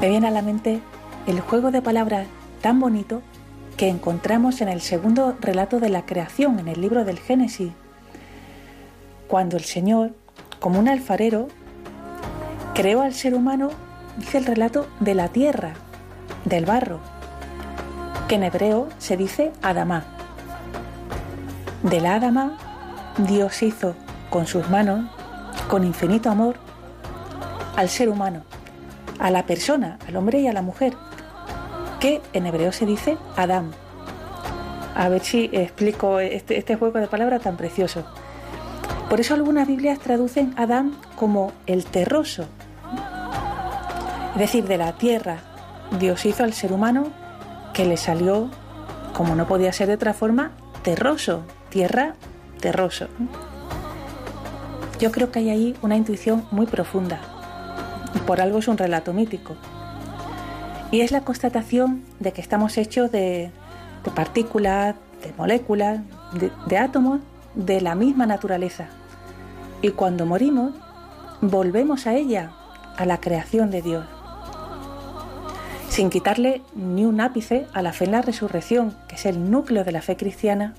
[0.00, 0.80] Me viene a la mente
[1.28, 2.26] el juego de palabras
[2.60, 3.22] tan bonito
[3.78, 7.72] que encontramos en el segundo relato de la creación, en el libro del Génesis,
[9.28, 10.16] cuando el Señor,
[10.58, 11.46] como un alfarero,
[12.74, 13.70] creó al ser humano,
[14.16, 15.74] dice el relato, de la tierra,
[16.44, 16.98] del barro,
[18.26, 20.04] que en hebreo se dice Adamá.
[21.84, 22.58] De la Adamá,
[23.28, 23.94] Dios hizo
[24.28, 25.08] con sus manos,
[25.68, 26.56] con infinito amor,
[27.76, 28.42] al ser humano,
[29.20, 30.96] a la persona, al hombre y a la mujer,
[32.00, 33.72] que en hebreo se dice Adán.
[34.94, 38.04] A ver si explico este, este juego de palabras tan precioso.
[39.08, 42.46] Por eso algunas Biblias traducen Adán como el terroso.
[44.34, 45.38] Es decir, de la tierra,
[45.98, 47.08] Dios hizo al ser humano
[47.72, 48.50] que le salió,
[49.14, 52.14] como no podía ser de otra forma, terroso, tierra,
[52.60, 53.08] terroso.
[54.98, 57.20] Yo creo que hay ahí una intuición muy profunda.
[58.26, 59.56] Por algo es un relato mítico.
[60.90, 63.50] Y es la constatación de que estamos hechos de,
[64.14, 66.00] partículas, de moléculas,
[66.32, 67.20] de, de átomos
[67.54, 68.88] de la misma naturaleza.
[69.82, 70.72] Y cuando morimos,
[71.40, 72.52] volvemos a ella,
[72.96, 74.06] a la creación de Dios.
[75.88, 79.82] sin quitarle ni un ápice a la fe en la resurrección, que es el núcleo
[79.84, 80.74] de la fe cristiana,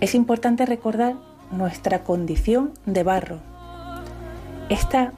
[0.00, 1.14] es importante recordar
[1.50, 3.38] nuestra condición de barro,
[4.68, 5.12] esta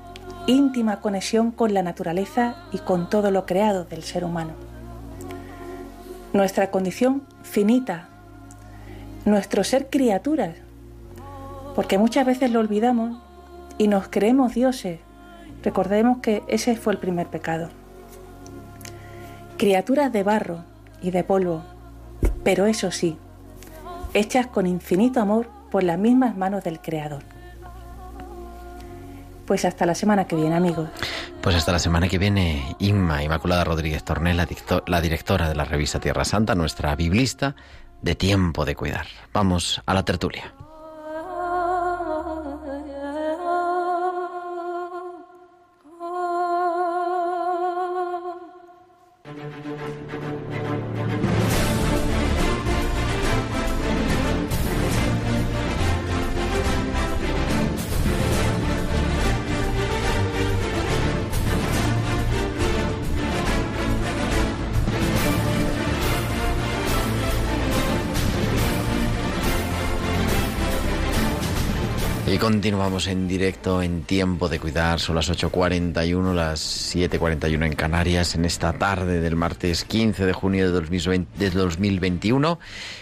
[0.47, 4.53] íntima conexión con la naturaleza y con todo lo creado del ser humano.
[6.33, 8.09] Nuestra condición finita,
[9.25, 10.55] nuestro ser criaturas,
[11.75, 13.21] porque muchas veces lo olvidamos
[13.77, 15.01] y nos creemos dioses.
[15.63, 17.71] Recordemos que ese fue el primer pecado.
[19.57, 20.65] Criaturas de barro
[21.03, 21.65] y de polvo,
[22.45, 23.19] pero eso sí,
[24.15, 27.36] hechas con infinito amor por las mismas manos del Creador.
[29.47, 30.89] Pues hasta la semana que viene, amigos.
[31.41, 34.49] Pues hasta la semana que viene, Inma Inmaculada Rodríguez Tornel, la,
[34.87, 37.55] la directora de la revista Tierra Santa, nuestra biblista
[38.03, 39.07] de tiempo de cuidar.
[39.33, 40.53] Vamos a la tertulia.
[72.57, 74.99] Continuamos en directo en Tiempo de Cuidar.
[74.99, 80.65] Son las 8.41, las 7.41 en Canarias, en esta tarde del martes 15 de junio
[80.65, 82.59] de 2020 de 2021.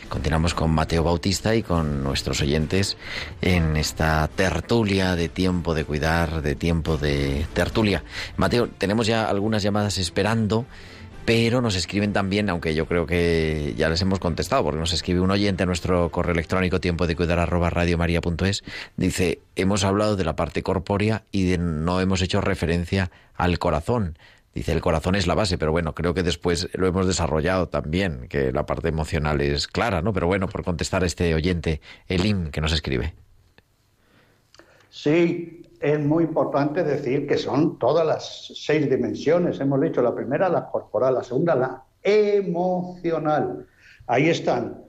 [0.09, 2.97] Continuamos con Mateo Bautista y con nuestros oyentes
[3.43, 8.03] en esta tertulia de Tiempo de Cuidar, de Tiempo de Tertulia.
[8.37, 10.67] Mateo, tenemos ya algunas llamadas esperando
[11.25, 15.21] pero nos escriben también, aunque yo creo que ya les hemos contestado, porque nos escribe
[15.21, 18.63] un oyente a nuestro correo electrónico tiempo de cuidar arroba radiomaria.es,
[18.97, 24.19] dice, hemos hablado de la parte corpórea y de- no hemos hecho referencia al corazón.
[24.55, 28.29] Dice, el corazón es la base, pero bueno, creo que después lo hemos desarrollado también,
[28.29, 30.13] que la parte emocional es clara, ¿no?
[30.13, 33.15] Pero bueno, por contestar a este oyente, Elim, que nos escribe.
[34.95, 39.59] Sí, es muy importante decir que son todas las seis dimensiones.
[39.59, 43.67] Hemos dicho la primera, la corporal, la segunda, la emocional.
[44.07, 44.85] Ahí están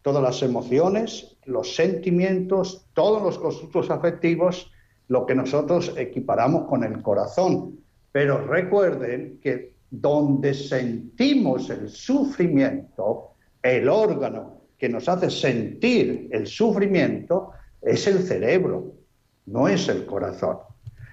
[0.00, 4.72] todas las emociones, los sentimientos, todos los constructos afectivos,
[5.08, 7.80] lo que nosotros equiparamos con el corazón.
[8.12, 13.32] Pero recuerden que donde sentimos el sufrimiento,
[13.62, 17.50] el órgano que nos hace sentir el sufrimiento
[17.82, 18.99] es el cerebro
[19.50, 20.58] no es el corazón.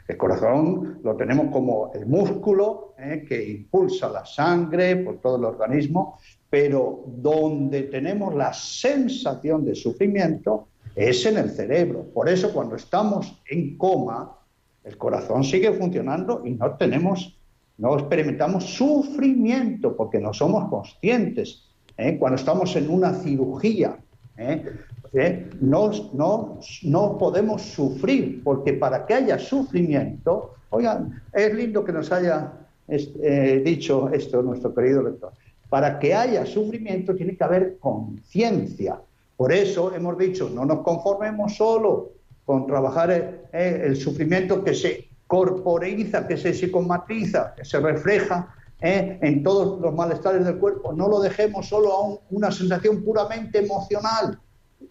[0.07, 3.25] El corazón lo tenemos como el músculo ¿eh?
[3.27, 6.17] que impulsa la sangre por todo el organismo,
[6.49, 12.05] pero donde tenemos la sensación de sufrimiento es en el cerebro.
[12.13, 14.37] Por eso cuando estamos en coma,
[14.85, 17.37] el corazón sigue funcionando y no tenemos,
[17.77, 21.65] no experimentamos sufrimiento porque no somos conscientes.
[21.97, 22.17] ¿eh?
[22.17, 23.97] Cuando estamos en una cirugía,
[24.37, 24.63] ¿eh?
[25.13, 25.49] ¿eh?
[25.59, 32.11] No, no, no podemos sufrir, porque para que haya sufrimiento, oigan, es lindo que nos
[32.11, 32.53] haya
[32.87, 35.31] eh, dicho esto nuestro querido lector,
[35.69, 38.99] para que haya sufrimiento tiene que haber conciencia.
[39.35, 42.11] Por eso hemos dicho, no nos conformemos solo
[42.45, 49.19] con trabajar eh, el sufrimiento que se corporeiza, que se psicomatriza, que se refleja eh,
[49.21, 50.93] en todos los malestares del cuerpo.
[50.93, 54.39] No lo dejemos solo a un, una sensación puramente emocional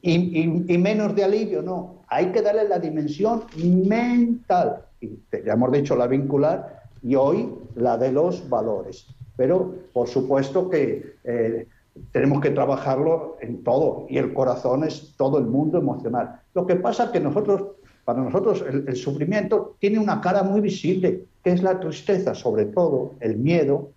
[0.02, 2.02] y, menos de alivio, no.
[2.08, 4.84] Hay que darle la dimensión mental.
[5.00, 9.06] Y ya hemos dicho la vincular y hoy la de los valores.
[9.36, 11.66] Pero por supuesto que eh,
[12.12, 16.40] tenemos que trabajarlo en todo y el corazón es todo el mundo emocional.
[16.54, 17.75] Lo que pasa es que nosotros,
[18.06, 23.14] para nosotros el, sufrimiento tiene una cara muy visible, que es la tristeza, sobre todo
[23.18, 23.90] el miedo,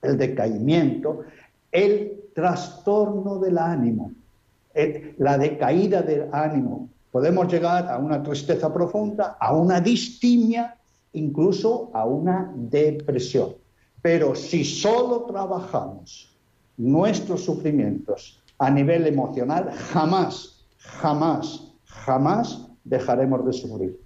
[0.00, 1.24] el decaimiento,
[1.70, 4.12] el trastorno del ánimo,
[5.18, 6.88] la decaída del ánimo.
[7.12, 10.74] Podemos llegar a una tristeza profunda, a una distimia,
[11.12, 13.56] incluso a una depresión.
[14.00, 16.34] Pero si solo trabajamos
[16.78, 23.96] nuestros sufrimientos a nivel emocional, jamás, jamás, jamás dejaremos de sufrir.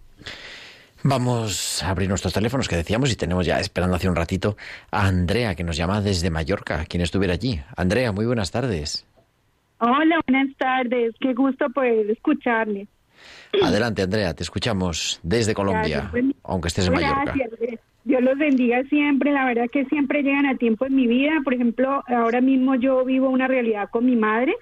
[1.03, 4.57] Vamos a abrir nuestros teléfonos que decíamos y tenemos ya esperando hace un ratito
[4.91, 7.61] a Andrea que nos llama desde Mallorca, quien estuviera allí.
[7.77, 9.07] Andrea, muy buenas tardes.
[9.81, 11.15] Hola, buenas tardes.
[11.21, 12.87] Qué gusto poder escucharle.
[13.63, 16.35] Adelante, Andrea, te escuchamos desde Colombia, Gracias.
[16.43, 17.17] aunque estés en Gracias.
[17.37, 17.81] Mallorca.
[18.05, 19.33] Dios los bendiga siempre.
[19.33, 21.33] La verdad que siempre llegan a tiempo en mi vida.
[21.45, 24.55] Por ejemplo, ahora mismo yo vivo una realidad con mi madre.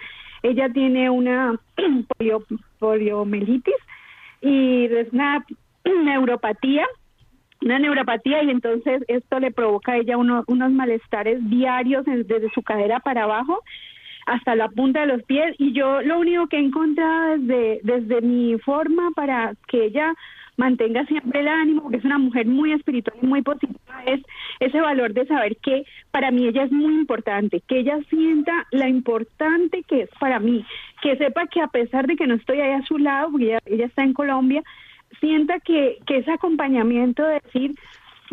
[0.43, 1.55] Ella tiene una
[2.19, 2.45] polio,
[2.81, 3.75] poliomielitis
[4.43, 5.45] y es una
[6.05, 6.87] neuropatía
[7.63, 12.63] una neuropatía y entonces esto le provoca a ella uno- unos malestares diarios desde su
[12.63, 13.63] cadera para abajo
[14.27, 18.21] hasta la punta de los pies y yo lo único que he encontrado desde, desde
[18.21, 20.13] mi forma para que ella
[20.57, 24.21] mantenga siempre el ánimo, porque es una mujer muy espiritual y muy positiva, es
[24.61, 28.89] ese valor de saber que para mí ella es muy importante, que ella sienta la
[28.89, 30.65] importante que es para mí,
[31.03, 33.87] que sepa que a pesar de que no estoy ahí a su lado, porque ella,
[33.87, 34.63] está en Colombia,
[35.21, 37.75] sienta que, que ese acompañamiento de decir,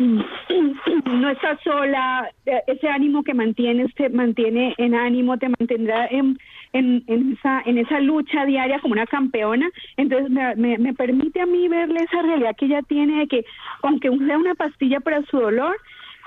[0.00, 6.38] no estás sola, eh, ese ánimo que mantienes te mantiene en ánimo, te mantendrá en,
[6.72, 9.68] en, en esa, en esa lucha diaria como una campeona.
[9.96, 13.44] Entonces me, me, me permite a mí verle esa realidad que ella tiene de que
[13.82, 15.76] aunque sea una pastilla para su dolor,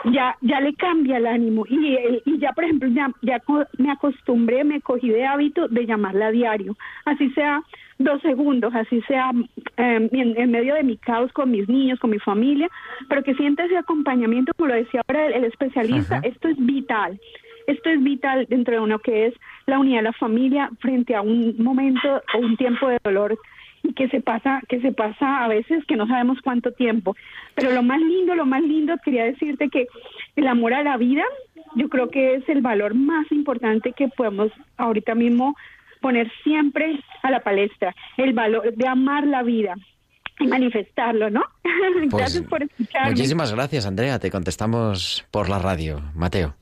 [0.06, 1.66] ya ya le cambia el ánimo.
[1.70, 3.42] Y, y ya por ejemplo ya ya
[3.78, 6.76] me acostumbré me cogí de hábito de llamarla a diario.
[7.06, 7.62] Así sea
[8.00, 9.32] dos segundos así sea
[9.78, 12.68] eh, en, en medio de mi caos con mis niños con mi familia
[13.08, 17.20] pero que sienta ese acompañamiento como lo decía ahora el, el especialista esto es vital
[17.68, 19.36] esto es vital dentro de uno que es
[19.66, 23.38] la unidad de la familia frente a un momento o un tiempo de dolor
[23.84, 27.16] y que se pasa que se pasa a veces que no sabemos cuánto tiempo
[27.56, 29.88] pero lo más lindo lo más lindo quería decirte que
[30.36, 31.24] el amor a la vida
[31.76, 35.56] yo creo que es el valor más importante que podemos ahorita mismo
[36.02, 39.76] poner siempre a la palestra el valor de amar la vida
[40.40, 41.44] y manifestarlo no
[42.10, 44.20] Pues, gracias por escucharme Muchísimas gracias, Andrea.
[44.20, 46.02] Te contestamos por la radio.
[46.16, 46.56] Mateo.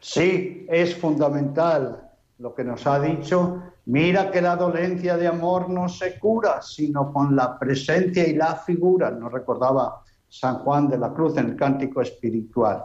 [0.00, 3.62] Sí, es fundamental lo que nos ha dicho.
[3.86, 8.56] Mira que la dolencia de amor no se cura, sino con la presencia y la
[8.56, 12.84] figura, nos recordaba San Juan de la Cruz en el cántico espiritual.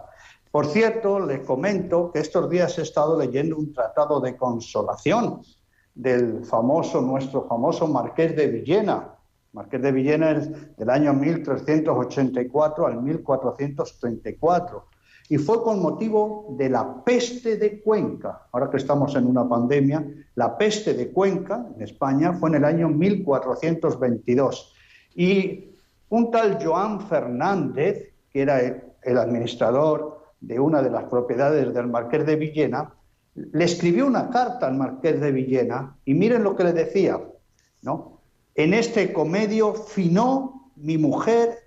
[0.51, 5.41] Por cierto, les comento que estos días he estado leyendo un tratado de consolación
[5.95, 9.15] del famoso, nuestro famoso Marqués de Villena.
[9.53, 14.90] Marqués de Villena es del año 1384 al 1434
[15.31, 18.47] y fue con motivo de la peste de Cuenca.
[18.51, 20.05] Ahora que estamos en una pandemia,
[20.35, 24.73] la peste de Cuenca en España fue en el año 1422.
[25.15, 25.69] Y
[26.09, 32.25] un tal Joan Fernández, que era el, administrador de una de las propiedades del Marqués
[32.25, 32.93] de Villena,
[33.33, 37.21] le escribió una carta al Marqués de Villena y miren lo que le decía,
[37.83, 38.19] ¿no?
[38.53, 41.57] En este comedio finó mi mujer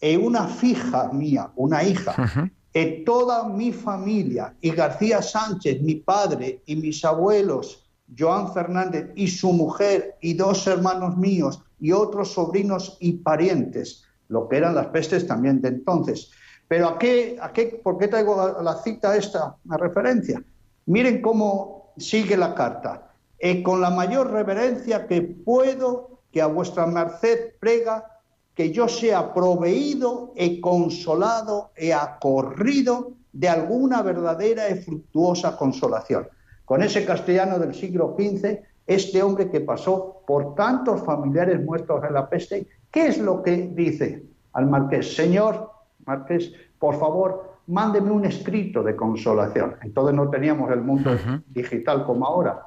[0.00, 6.60] e una fija mía, una hija, e toda mi familia, y García Sánchez, mi padre,
[6.66, 12.98] y mis abuelos, Joan Fernández y su mujer, y dos hermanos míos, y otros sobrinos
[13.00, 16.30] y parientes, lo que eran las pestes también de entonces.
[16.68, 20.44] Pero ¿a qué, a qué, ¿por qué traigo la, la cita esta, la referencia?
[20.84, 23.10] Miren cómo sigue la carta.
[23.38, 28.15] E con la mayor reverencia que puedo, que a vuestra merced prega
[28.56, 36.26] que yo sea proveído e consolado e acorrido de alguna verdadera y fructuosa consolación.
[36.64, 42.14] Con ese castellano del siglo XV, este hombre que pasó por tantos familiares muertos en
[42.14, 45.14] la peste, ¿qué es lo que dice al marqués?
[45.14, 45.70] Señor
[46.06, 49.76] marqués, por favor, mándeme un escrito de consolación.
[49.82, 51.10] Entonces no teníamos el mundo
[51.48, 52.66] digital como ahora.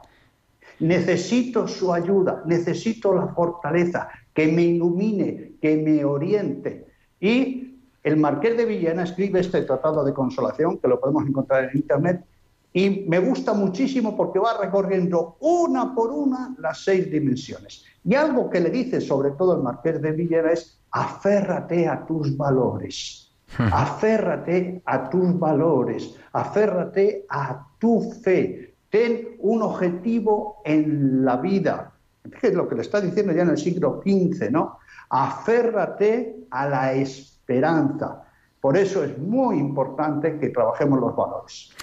[0.79, 6.87] Necesito su ayuda, necesito la fortaleza, que me ilumine, que me oriente.
[7.19, 11.77] Y el Marqués de Villena escribe este tratado de consolación, que lo podemos encontrar en
[11.77, 12.23] Internet,
[12.71, 17.83] y me gusta muchísimo porque va recorriendo una por una las seis dimensiones.
[18.03, 22.37] Y algo que le dice sobre todo el Marqués de Villena es, aférrate a tus
[22.37, 31.93] valores, aférrate a tus valores, aférrate a tu fe, ten un objetivo en la vida.
[32.41, 34.79] Es lo que le está diciendo ya en el siglo XV, ¿no?
[35.09, 38.23] Aférrate a la esperanza.
[38.61, 41.73] Por eso es muy importante que trabajemos los valores.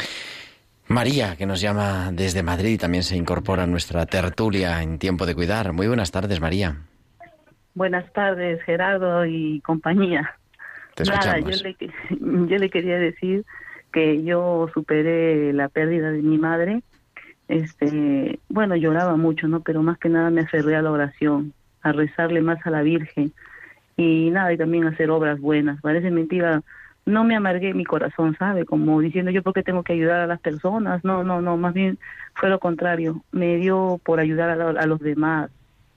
[0.89, 5.35] María, que nos llama desde Madrid, también se incorpora a nuestra tertulia en Tiempo de
[5.35, 5.73] Cuidar.
[5.73, 6.77] Muy buenas tardes, María.
[7.75, 10.37] Buenas tardes, Gerardo y compañía.
[10.95, 11.63] Te Nada, yo escuchamos.
[11.63, 13.45] le, yo le quería decir
[13.93, 16.83] que yo superé la pérdida de mi madre.
[17.49, 19.61] Este, bueno, lloraba mucho, ¿no?
[19.61, 23.33] Pero más que nada me aferré a la oración, a rezarle más a la Virgen
[23.97, 25.81] y nada, y también hacer obras buenas.
[25.81, 26.63] Parece mentira,
[27.07, 28.65] no me amargué mi corazón, ¿sabe?
[28.65, 31.05] Como diciendo yo porque tengo que ayudar a las personas.
[31.05, 31.99] No, no, no, más bien
[32.35, 33.23] fue lo contrario.
[33.33, 35.51] Me dio por ayudar a, la- a los demás.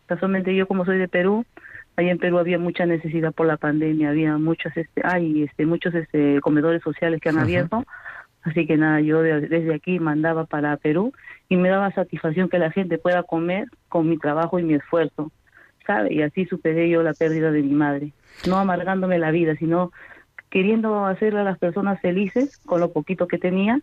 [0.05, 1.45] Casualmente yo como soy de Perú,
[1.97, 5.93] ahí en Perú había mucha necesidad por la pandemia, había muchos, este, hay este, muchos
[5.95, 7.83] este, comedores sociales que han abierto.
[8.43, 11.11] Así que nada, yo de- desde aquí mandaba para Perú
[11.49, 15.31] y me daba satisfacción que la gente pueda comer con mi trabajo y mi esfuerzo.
[15.85, 18.11] sabe, y así superé yo la pérdida de mi madre.
[18.47, 19.91] No amargándome la vida, sino
[20.51, 23.81] queriendo hacer a las personas felices con lo poquito que tenía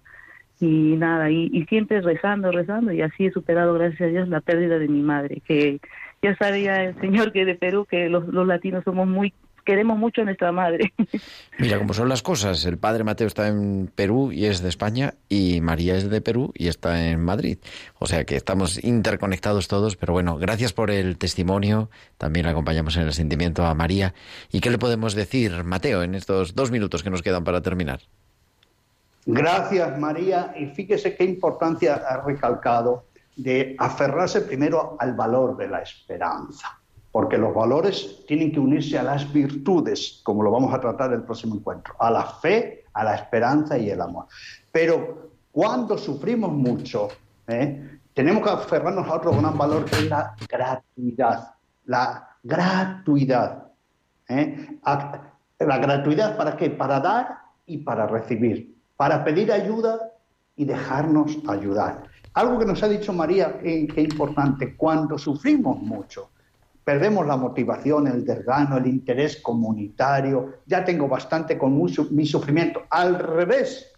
[0.60, 4.40] y nada, y, y siempre rezando, rezando, y así he superado, gracias a Dios, la
[4.40, 5.80] pérdida de mi madre, que
[6.22, 9.34] ya sabe ya el señor que de Perú, que los, los latinos somos muy
[9.66, 10.94] queremos mucho a nuestra madre.
[11.58, 12.64] Mira cómo son las cosas.
[12.64, 16.52] El padre Mateo está en Perú y es de España y María es de Perú
[16.54, 17.58] y está en Madrid.
[17.98, 21.90] O sea que estamos interconectados todos, pero bueno, gracias por el testimonio.
[22.16, 24.14] También acompañamos en el sentimiento a María.
[24.50, 28.00] ¿Y qué le podemos decir, Mateo, en estos dos minutos que nos quedan para terminar?
[29.26, 30.54] Gracias, María.
[30.56, 36.80] Y fíjese qué importancia ha recalcado de aferrarse primero al valor de la esperanza
[37.16, 41.20] porque los valores tienen que unirse a las virtudes, como lo vamos a tratar en
[41.20, 44.26] el próximo encuentro, a la fe, a la esperanza y el amor.
[44.70, 47.08] Pero cuando sufrimos mucho,
[47.48, 48.00] ¿eh?
[48.12, 51.54] tenemos que aferrarnos a otro gran valor que es la gratuidad.
[51.86, 53.68] La gratuidad.
[54.28, 54.78] ¿eh?
[55.58, 56.68] La gratuidad para qué?
[56.68, 58.76] Para dar y para recibir.
[58.94, 60.12] Para pedir ayuda
[60.54, 62.02] y dejarnos ayudar.
[62.34, 66.28] Algo que nos ha dicho María, eh, que es importante, cuando sufrimos mucho,
[66.86, 71.76] perdemos la motivación, el desgano, el interés comunitario, ya tengo bastante con
[72.12, 72.82] mi sufrimiento.
[72.90, 73.92] Al revés,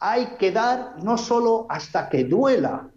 [0.00, 2.88] hay que dar no solo hasta que duela,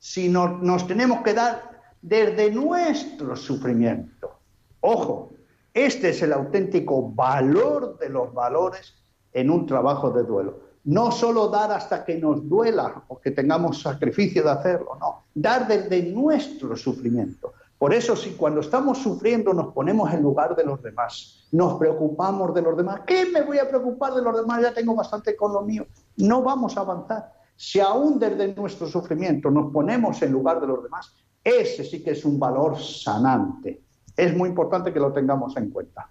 [0.00, 1.70] sino nos tenemos que dar
[2.02, 4.40] desde nuestro sufrimiento.
[4.80, 5.30] Ojo,
[5.72, 8.92] este es el auténtico valor de los valores
[9.34, 10.58] en un trabajo de duelo.
[10.82, 15.68] No solo dar hasta que nos duela o que tengamos sacrificio de hacerlo, no, dar
[15.68, 17.52] desde nuestro sufrimiento.
[17.78, 22.52] Por eso, si cuando estamos sufriendo nos ponemos en lugar de los demás, nos preocupamos
[22.52, 24.62] de los demás, ¿qué me voy a preocupar de los demás?
[24.62, 25.86] Ya tengo bastante con lo mío.
[26.16, 27.32] No vamos a avanzar.
[27.54, 32.10] Si aún desde nuestro sufrimiento nos ponemos en lugar de los demás, ese sí que
[32.10, 33.84] es un valor sanante.
[34.16, 36.10] Es muy importante que lo tengamos en cuenta.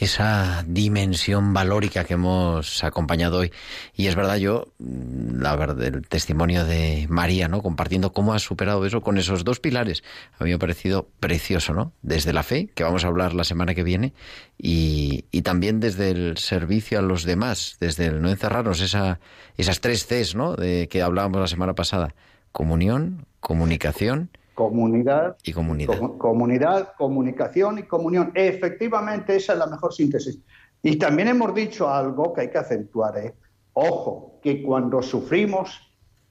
[0.00, 3.52] Esa dimensión valórica que hemos acompañado hoy.
[3.94, 7.62] Y es verdad, yo, mm, la verdad, el testimonio de María, ¿no?
[7.62, 10.02] Compartiendo cómo ha superado eso con esos dos pilares.
[10.38, 11.92] A mí me ha parecido precioso, ¿no?
[12.02, 14.14] Desde la fe, que vamos a hablar la semana que viene,
[14.56, 19.20] y, y también desde el servicio a los demás, desde el no encerrarnos, esa,
[19.56, 20.54] esas tres Cs, ¿no?
[20.54, 22.14] De que hablábamos la semana pasada.
[22.52, 25.94] Comunión, comunicación Comunidad, y comunidad.
[25.94, 28.32] comu- comunidad, comunicación y comunión.
[28.34, 30.40] Efectivamente, esa es la mejor síntesis.
[30.82, 33.16] Y también hemos dicho algo que hay que acentuar.
[33.18, 33.34] ¿eh?
[33.74, 35.80] Ojo, que cuando sufrimos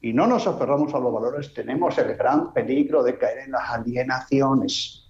[0.02, 3.70] y no nos aferramos a los valores, tenemos el gran peligro de caer en las
[3.70, 5.06] alienaciones,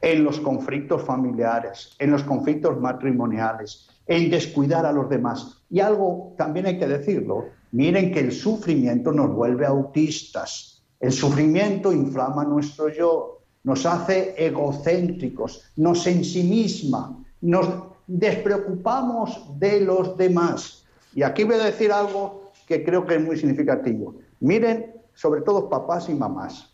[0.00, 5.62] en los conflictos familiares, en los conflictos matrimoniales, en descuidar a los demás.
[5.70, 10.71] Y algo también hay que decirlo, miren que el sufrimiento nos vuelve autistas.
[11.02, 17.68] El sufrimiento inflama nuestro yo, nos hace egocéntricos, nos ensimisma, nos
[18.06, 20.86] despreocupamos de los demás.
[21.12, 24.14] Y aquí voy a decir algo que creo que es muy significativo.
[24.38, 26.72] Miren, sobre todo papás y mamás.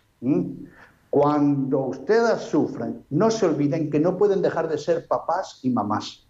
[1.09, 6.26] Cuando ustedes sufren, no se olviden que no pueden dejar de ser papás y mamás.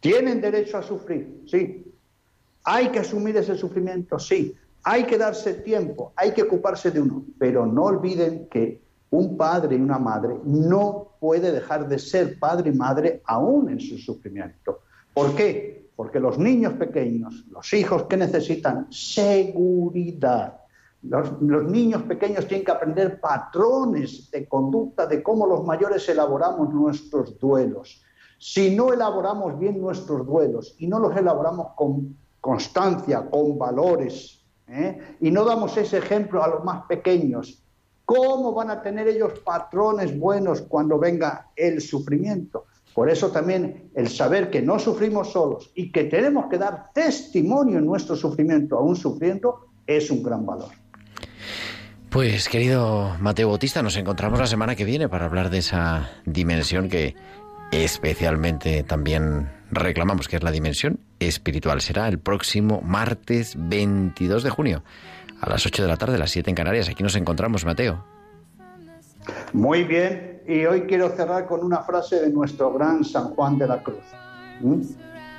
[0.00, 1.84] Tienen derecho a sufrir, sí.
[2.64, 4.56] Hay que asumir ese sufrimiento, sí.
[4.84, 7.24] Hay que darse tiempo, hay que ocuparse de uno.
[7.38, 12.70] Pero no olviden que un padre y una madre no puede dejar de ser padre
[12.70, 14.80] y madre aún en su sufrimiento.
[15.14, 15.90] ¿Por qué?
[15.94, 20.60] Porque los niños pequeños, los hijos que necesitan seguridad,
[21.02, 26.72] los, los niños pequeños tienen que aprender patrones de conducta de cómo los mayores elaboramos
[26.72, 28.02] nuestros duelos.
[28.38, 34.41] Si no elaboramos bien nuestros duelos y no los elaboramos con constancia, con valores,
[34.72, 35.16] ¿eh?
[35.20, 37.62] y no damos ese ejemplo a los más pequeños,
[38.04, 42.66] ¿cómo van a tener ellos patrones buenos cuando venga el sufrimiento?
[42.94, 47.78] Por eso también el saber que no sufrimos solos y que tenemos que dar testimonio
[47.78, 50.68] en nuestro sufrimiento, aún sufriendo, es un gran valor.
[52.10, 56.90] Pues querido Mateo Bautista, nos encontramos la semana que viene para hablar de esa dimensión
[56.90, 57.14] que
[57.72, 61.80] especialmente también reclamamos, que es la dimensión espiritual.
[61.80, 64.84] Será el próximo martes 22 de junio
[65.40, 66.88] a las 8 de la tarde, a las 7 en Canarias.
[66.88, 68.04] Aquí nos encontramos, Mateo.
[69.52, 73.66] Muy bien, y hoy quiero cerrar con una frase de nuestro gran San Juan de
[73.66, 74.04] la Cruz.
[74.60, 74.82] ¿Mm?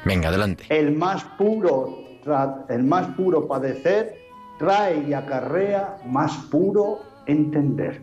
[0.05, 0.65] Venga, adelante.
[0.69, 2.03] El más puro,
[2.69, 4.15] el más puro padecer
[4.57, 8.01] trae y acarrea más puro entender.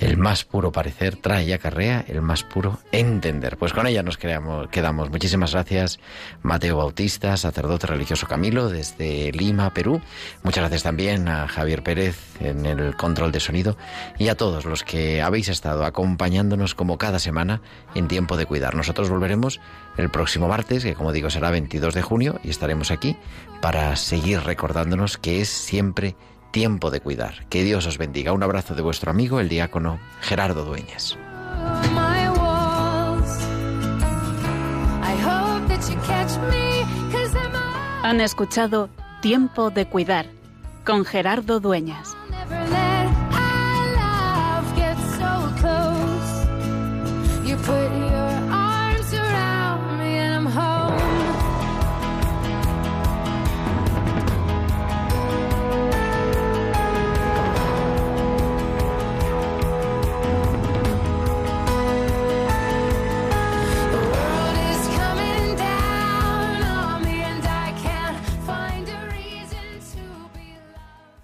[0.00, 3.56] El más puro parecer trae y acarrea el más puro entender.
[3.56, 5.10] Pues con ella nos creamos, quedamos.
[5.10, 6.00] Muchísimas gracias,
[6.42, 10.00] Mateo Bautista, sacerdote religioso Camilo, desde Lima, Perú.
[10.42, 13.76] Muchas gracias también a Javier Pérez en el control de sonido
[14.18, 17.62] y a todos los que habéis estado acompañándonos como cada semana
[17.94, 18.74] en tiempo de cuidar.
[18.74, 19.60] Nosotros volveremos
[19.96, 23.16] el próximo martes, que como digo será 22 de junio, y estaremos aquí
[23.60, 26.16] para seguir recordándonos que es siempre
[26.54, 27.46] tiempo de cuidar.
[27.48, 28.32] Que Dios os bendiga.
[28.32, 31.18] Un abrazo de vuestro amigo, el diácono Gerardo Dueñas.
[38.04, 38.88] Han escuchado
[39.20, 40.26] Tiempo de Cuidar
[40.84, 42.16] con Gerardo Dueñas.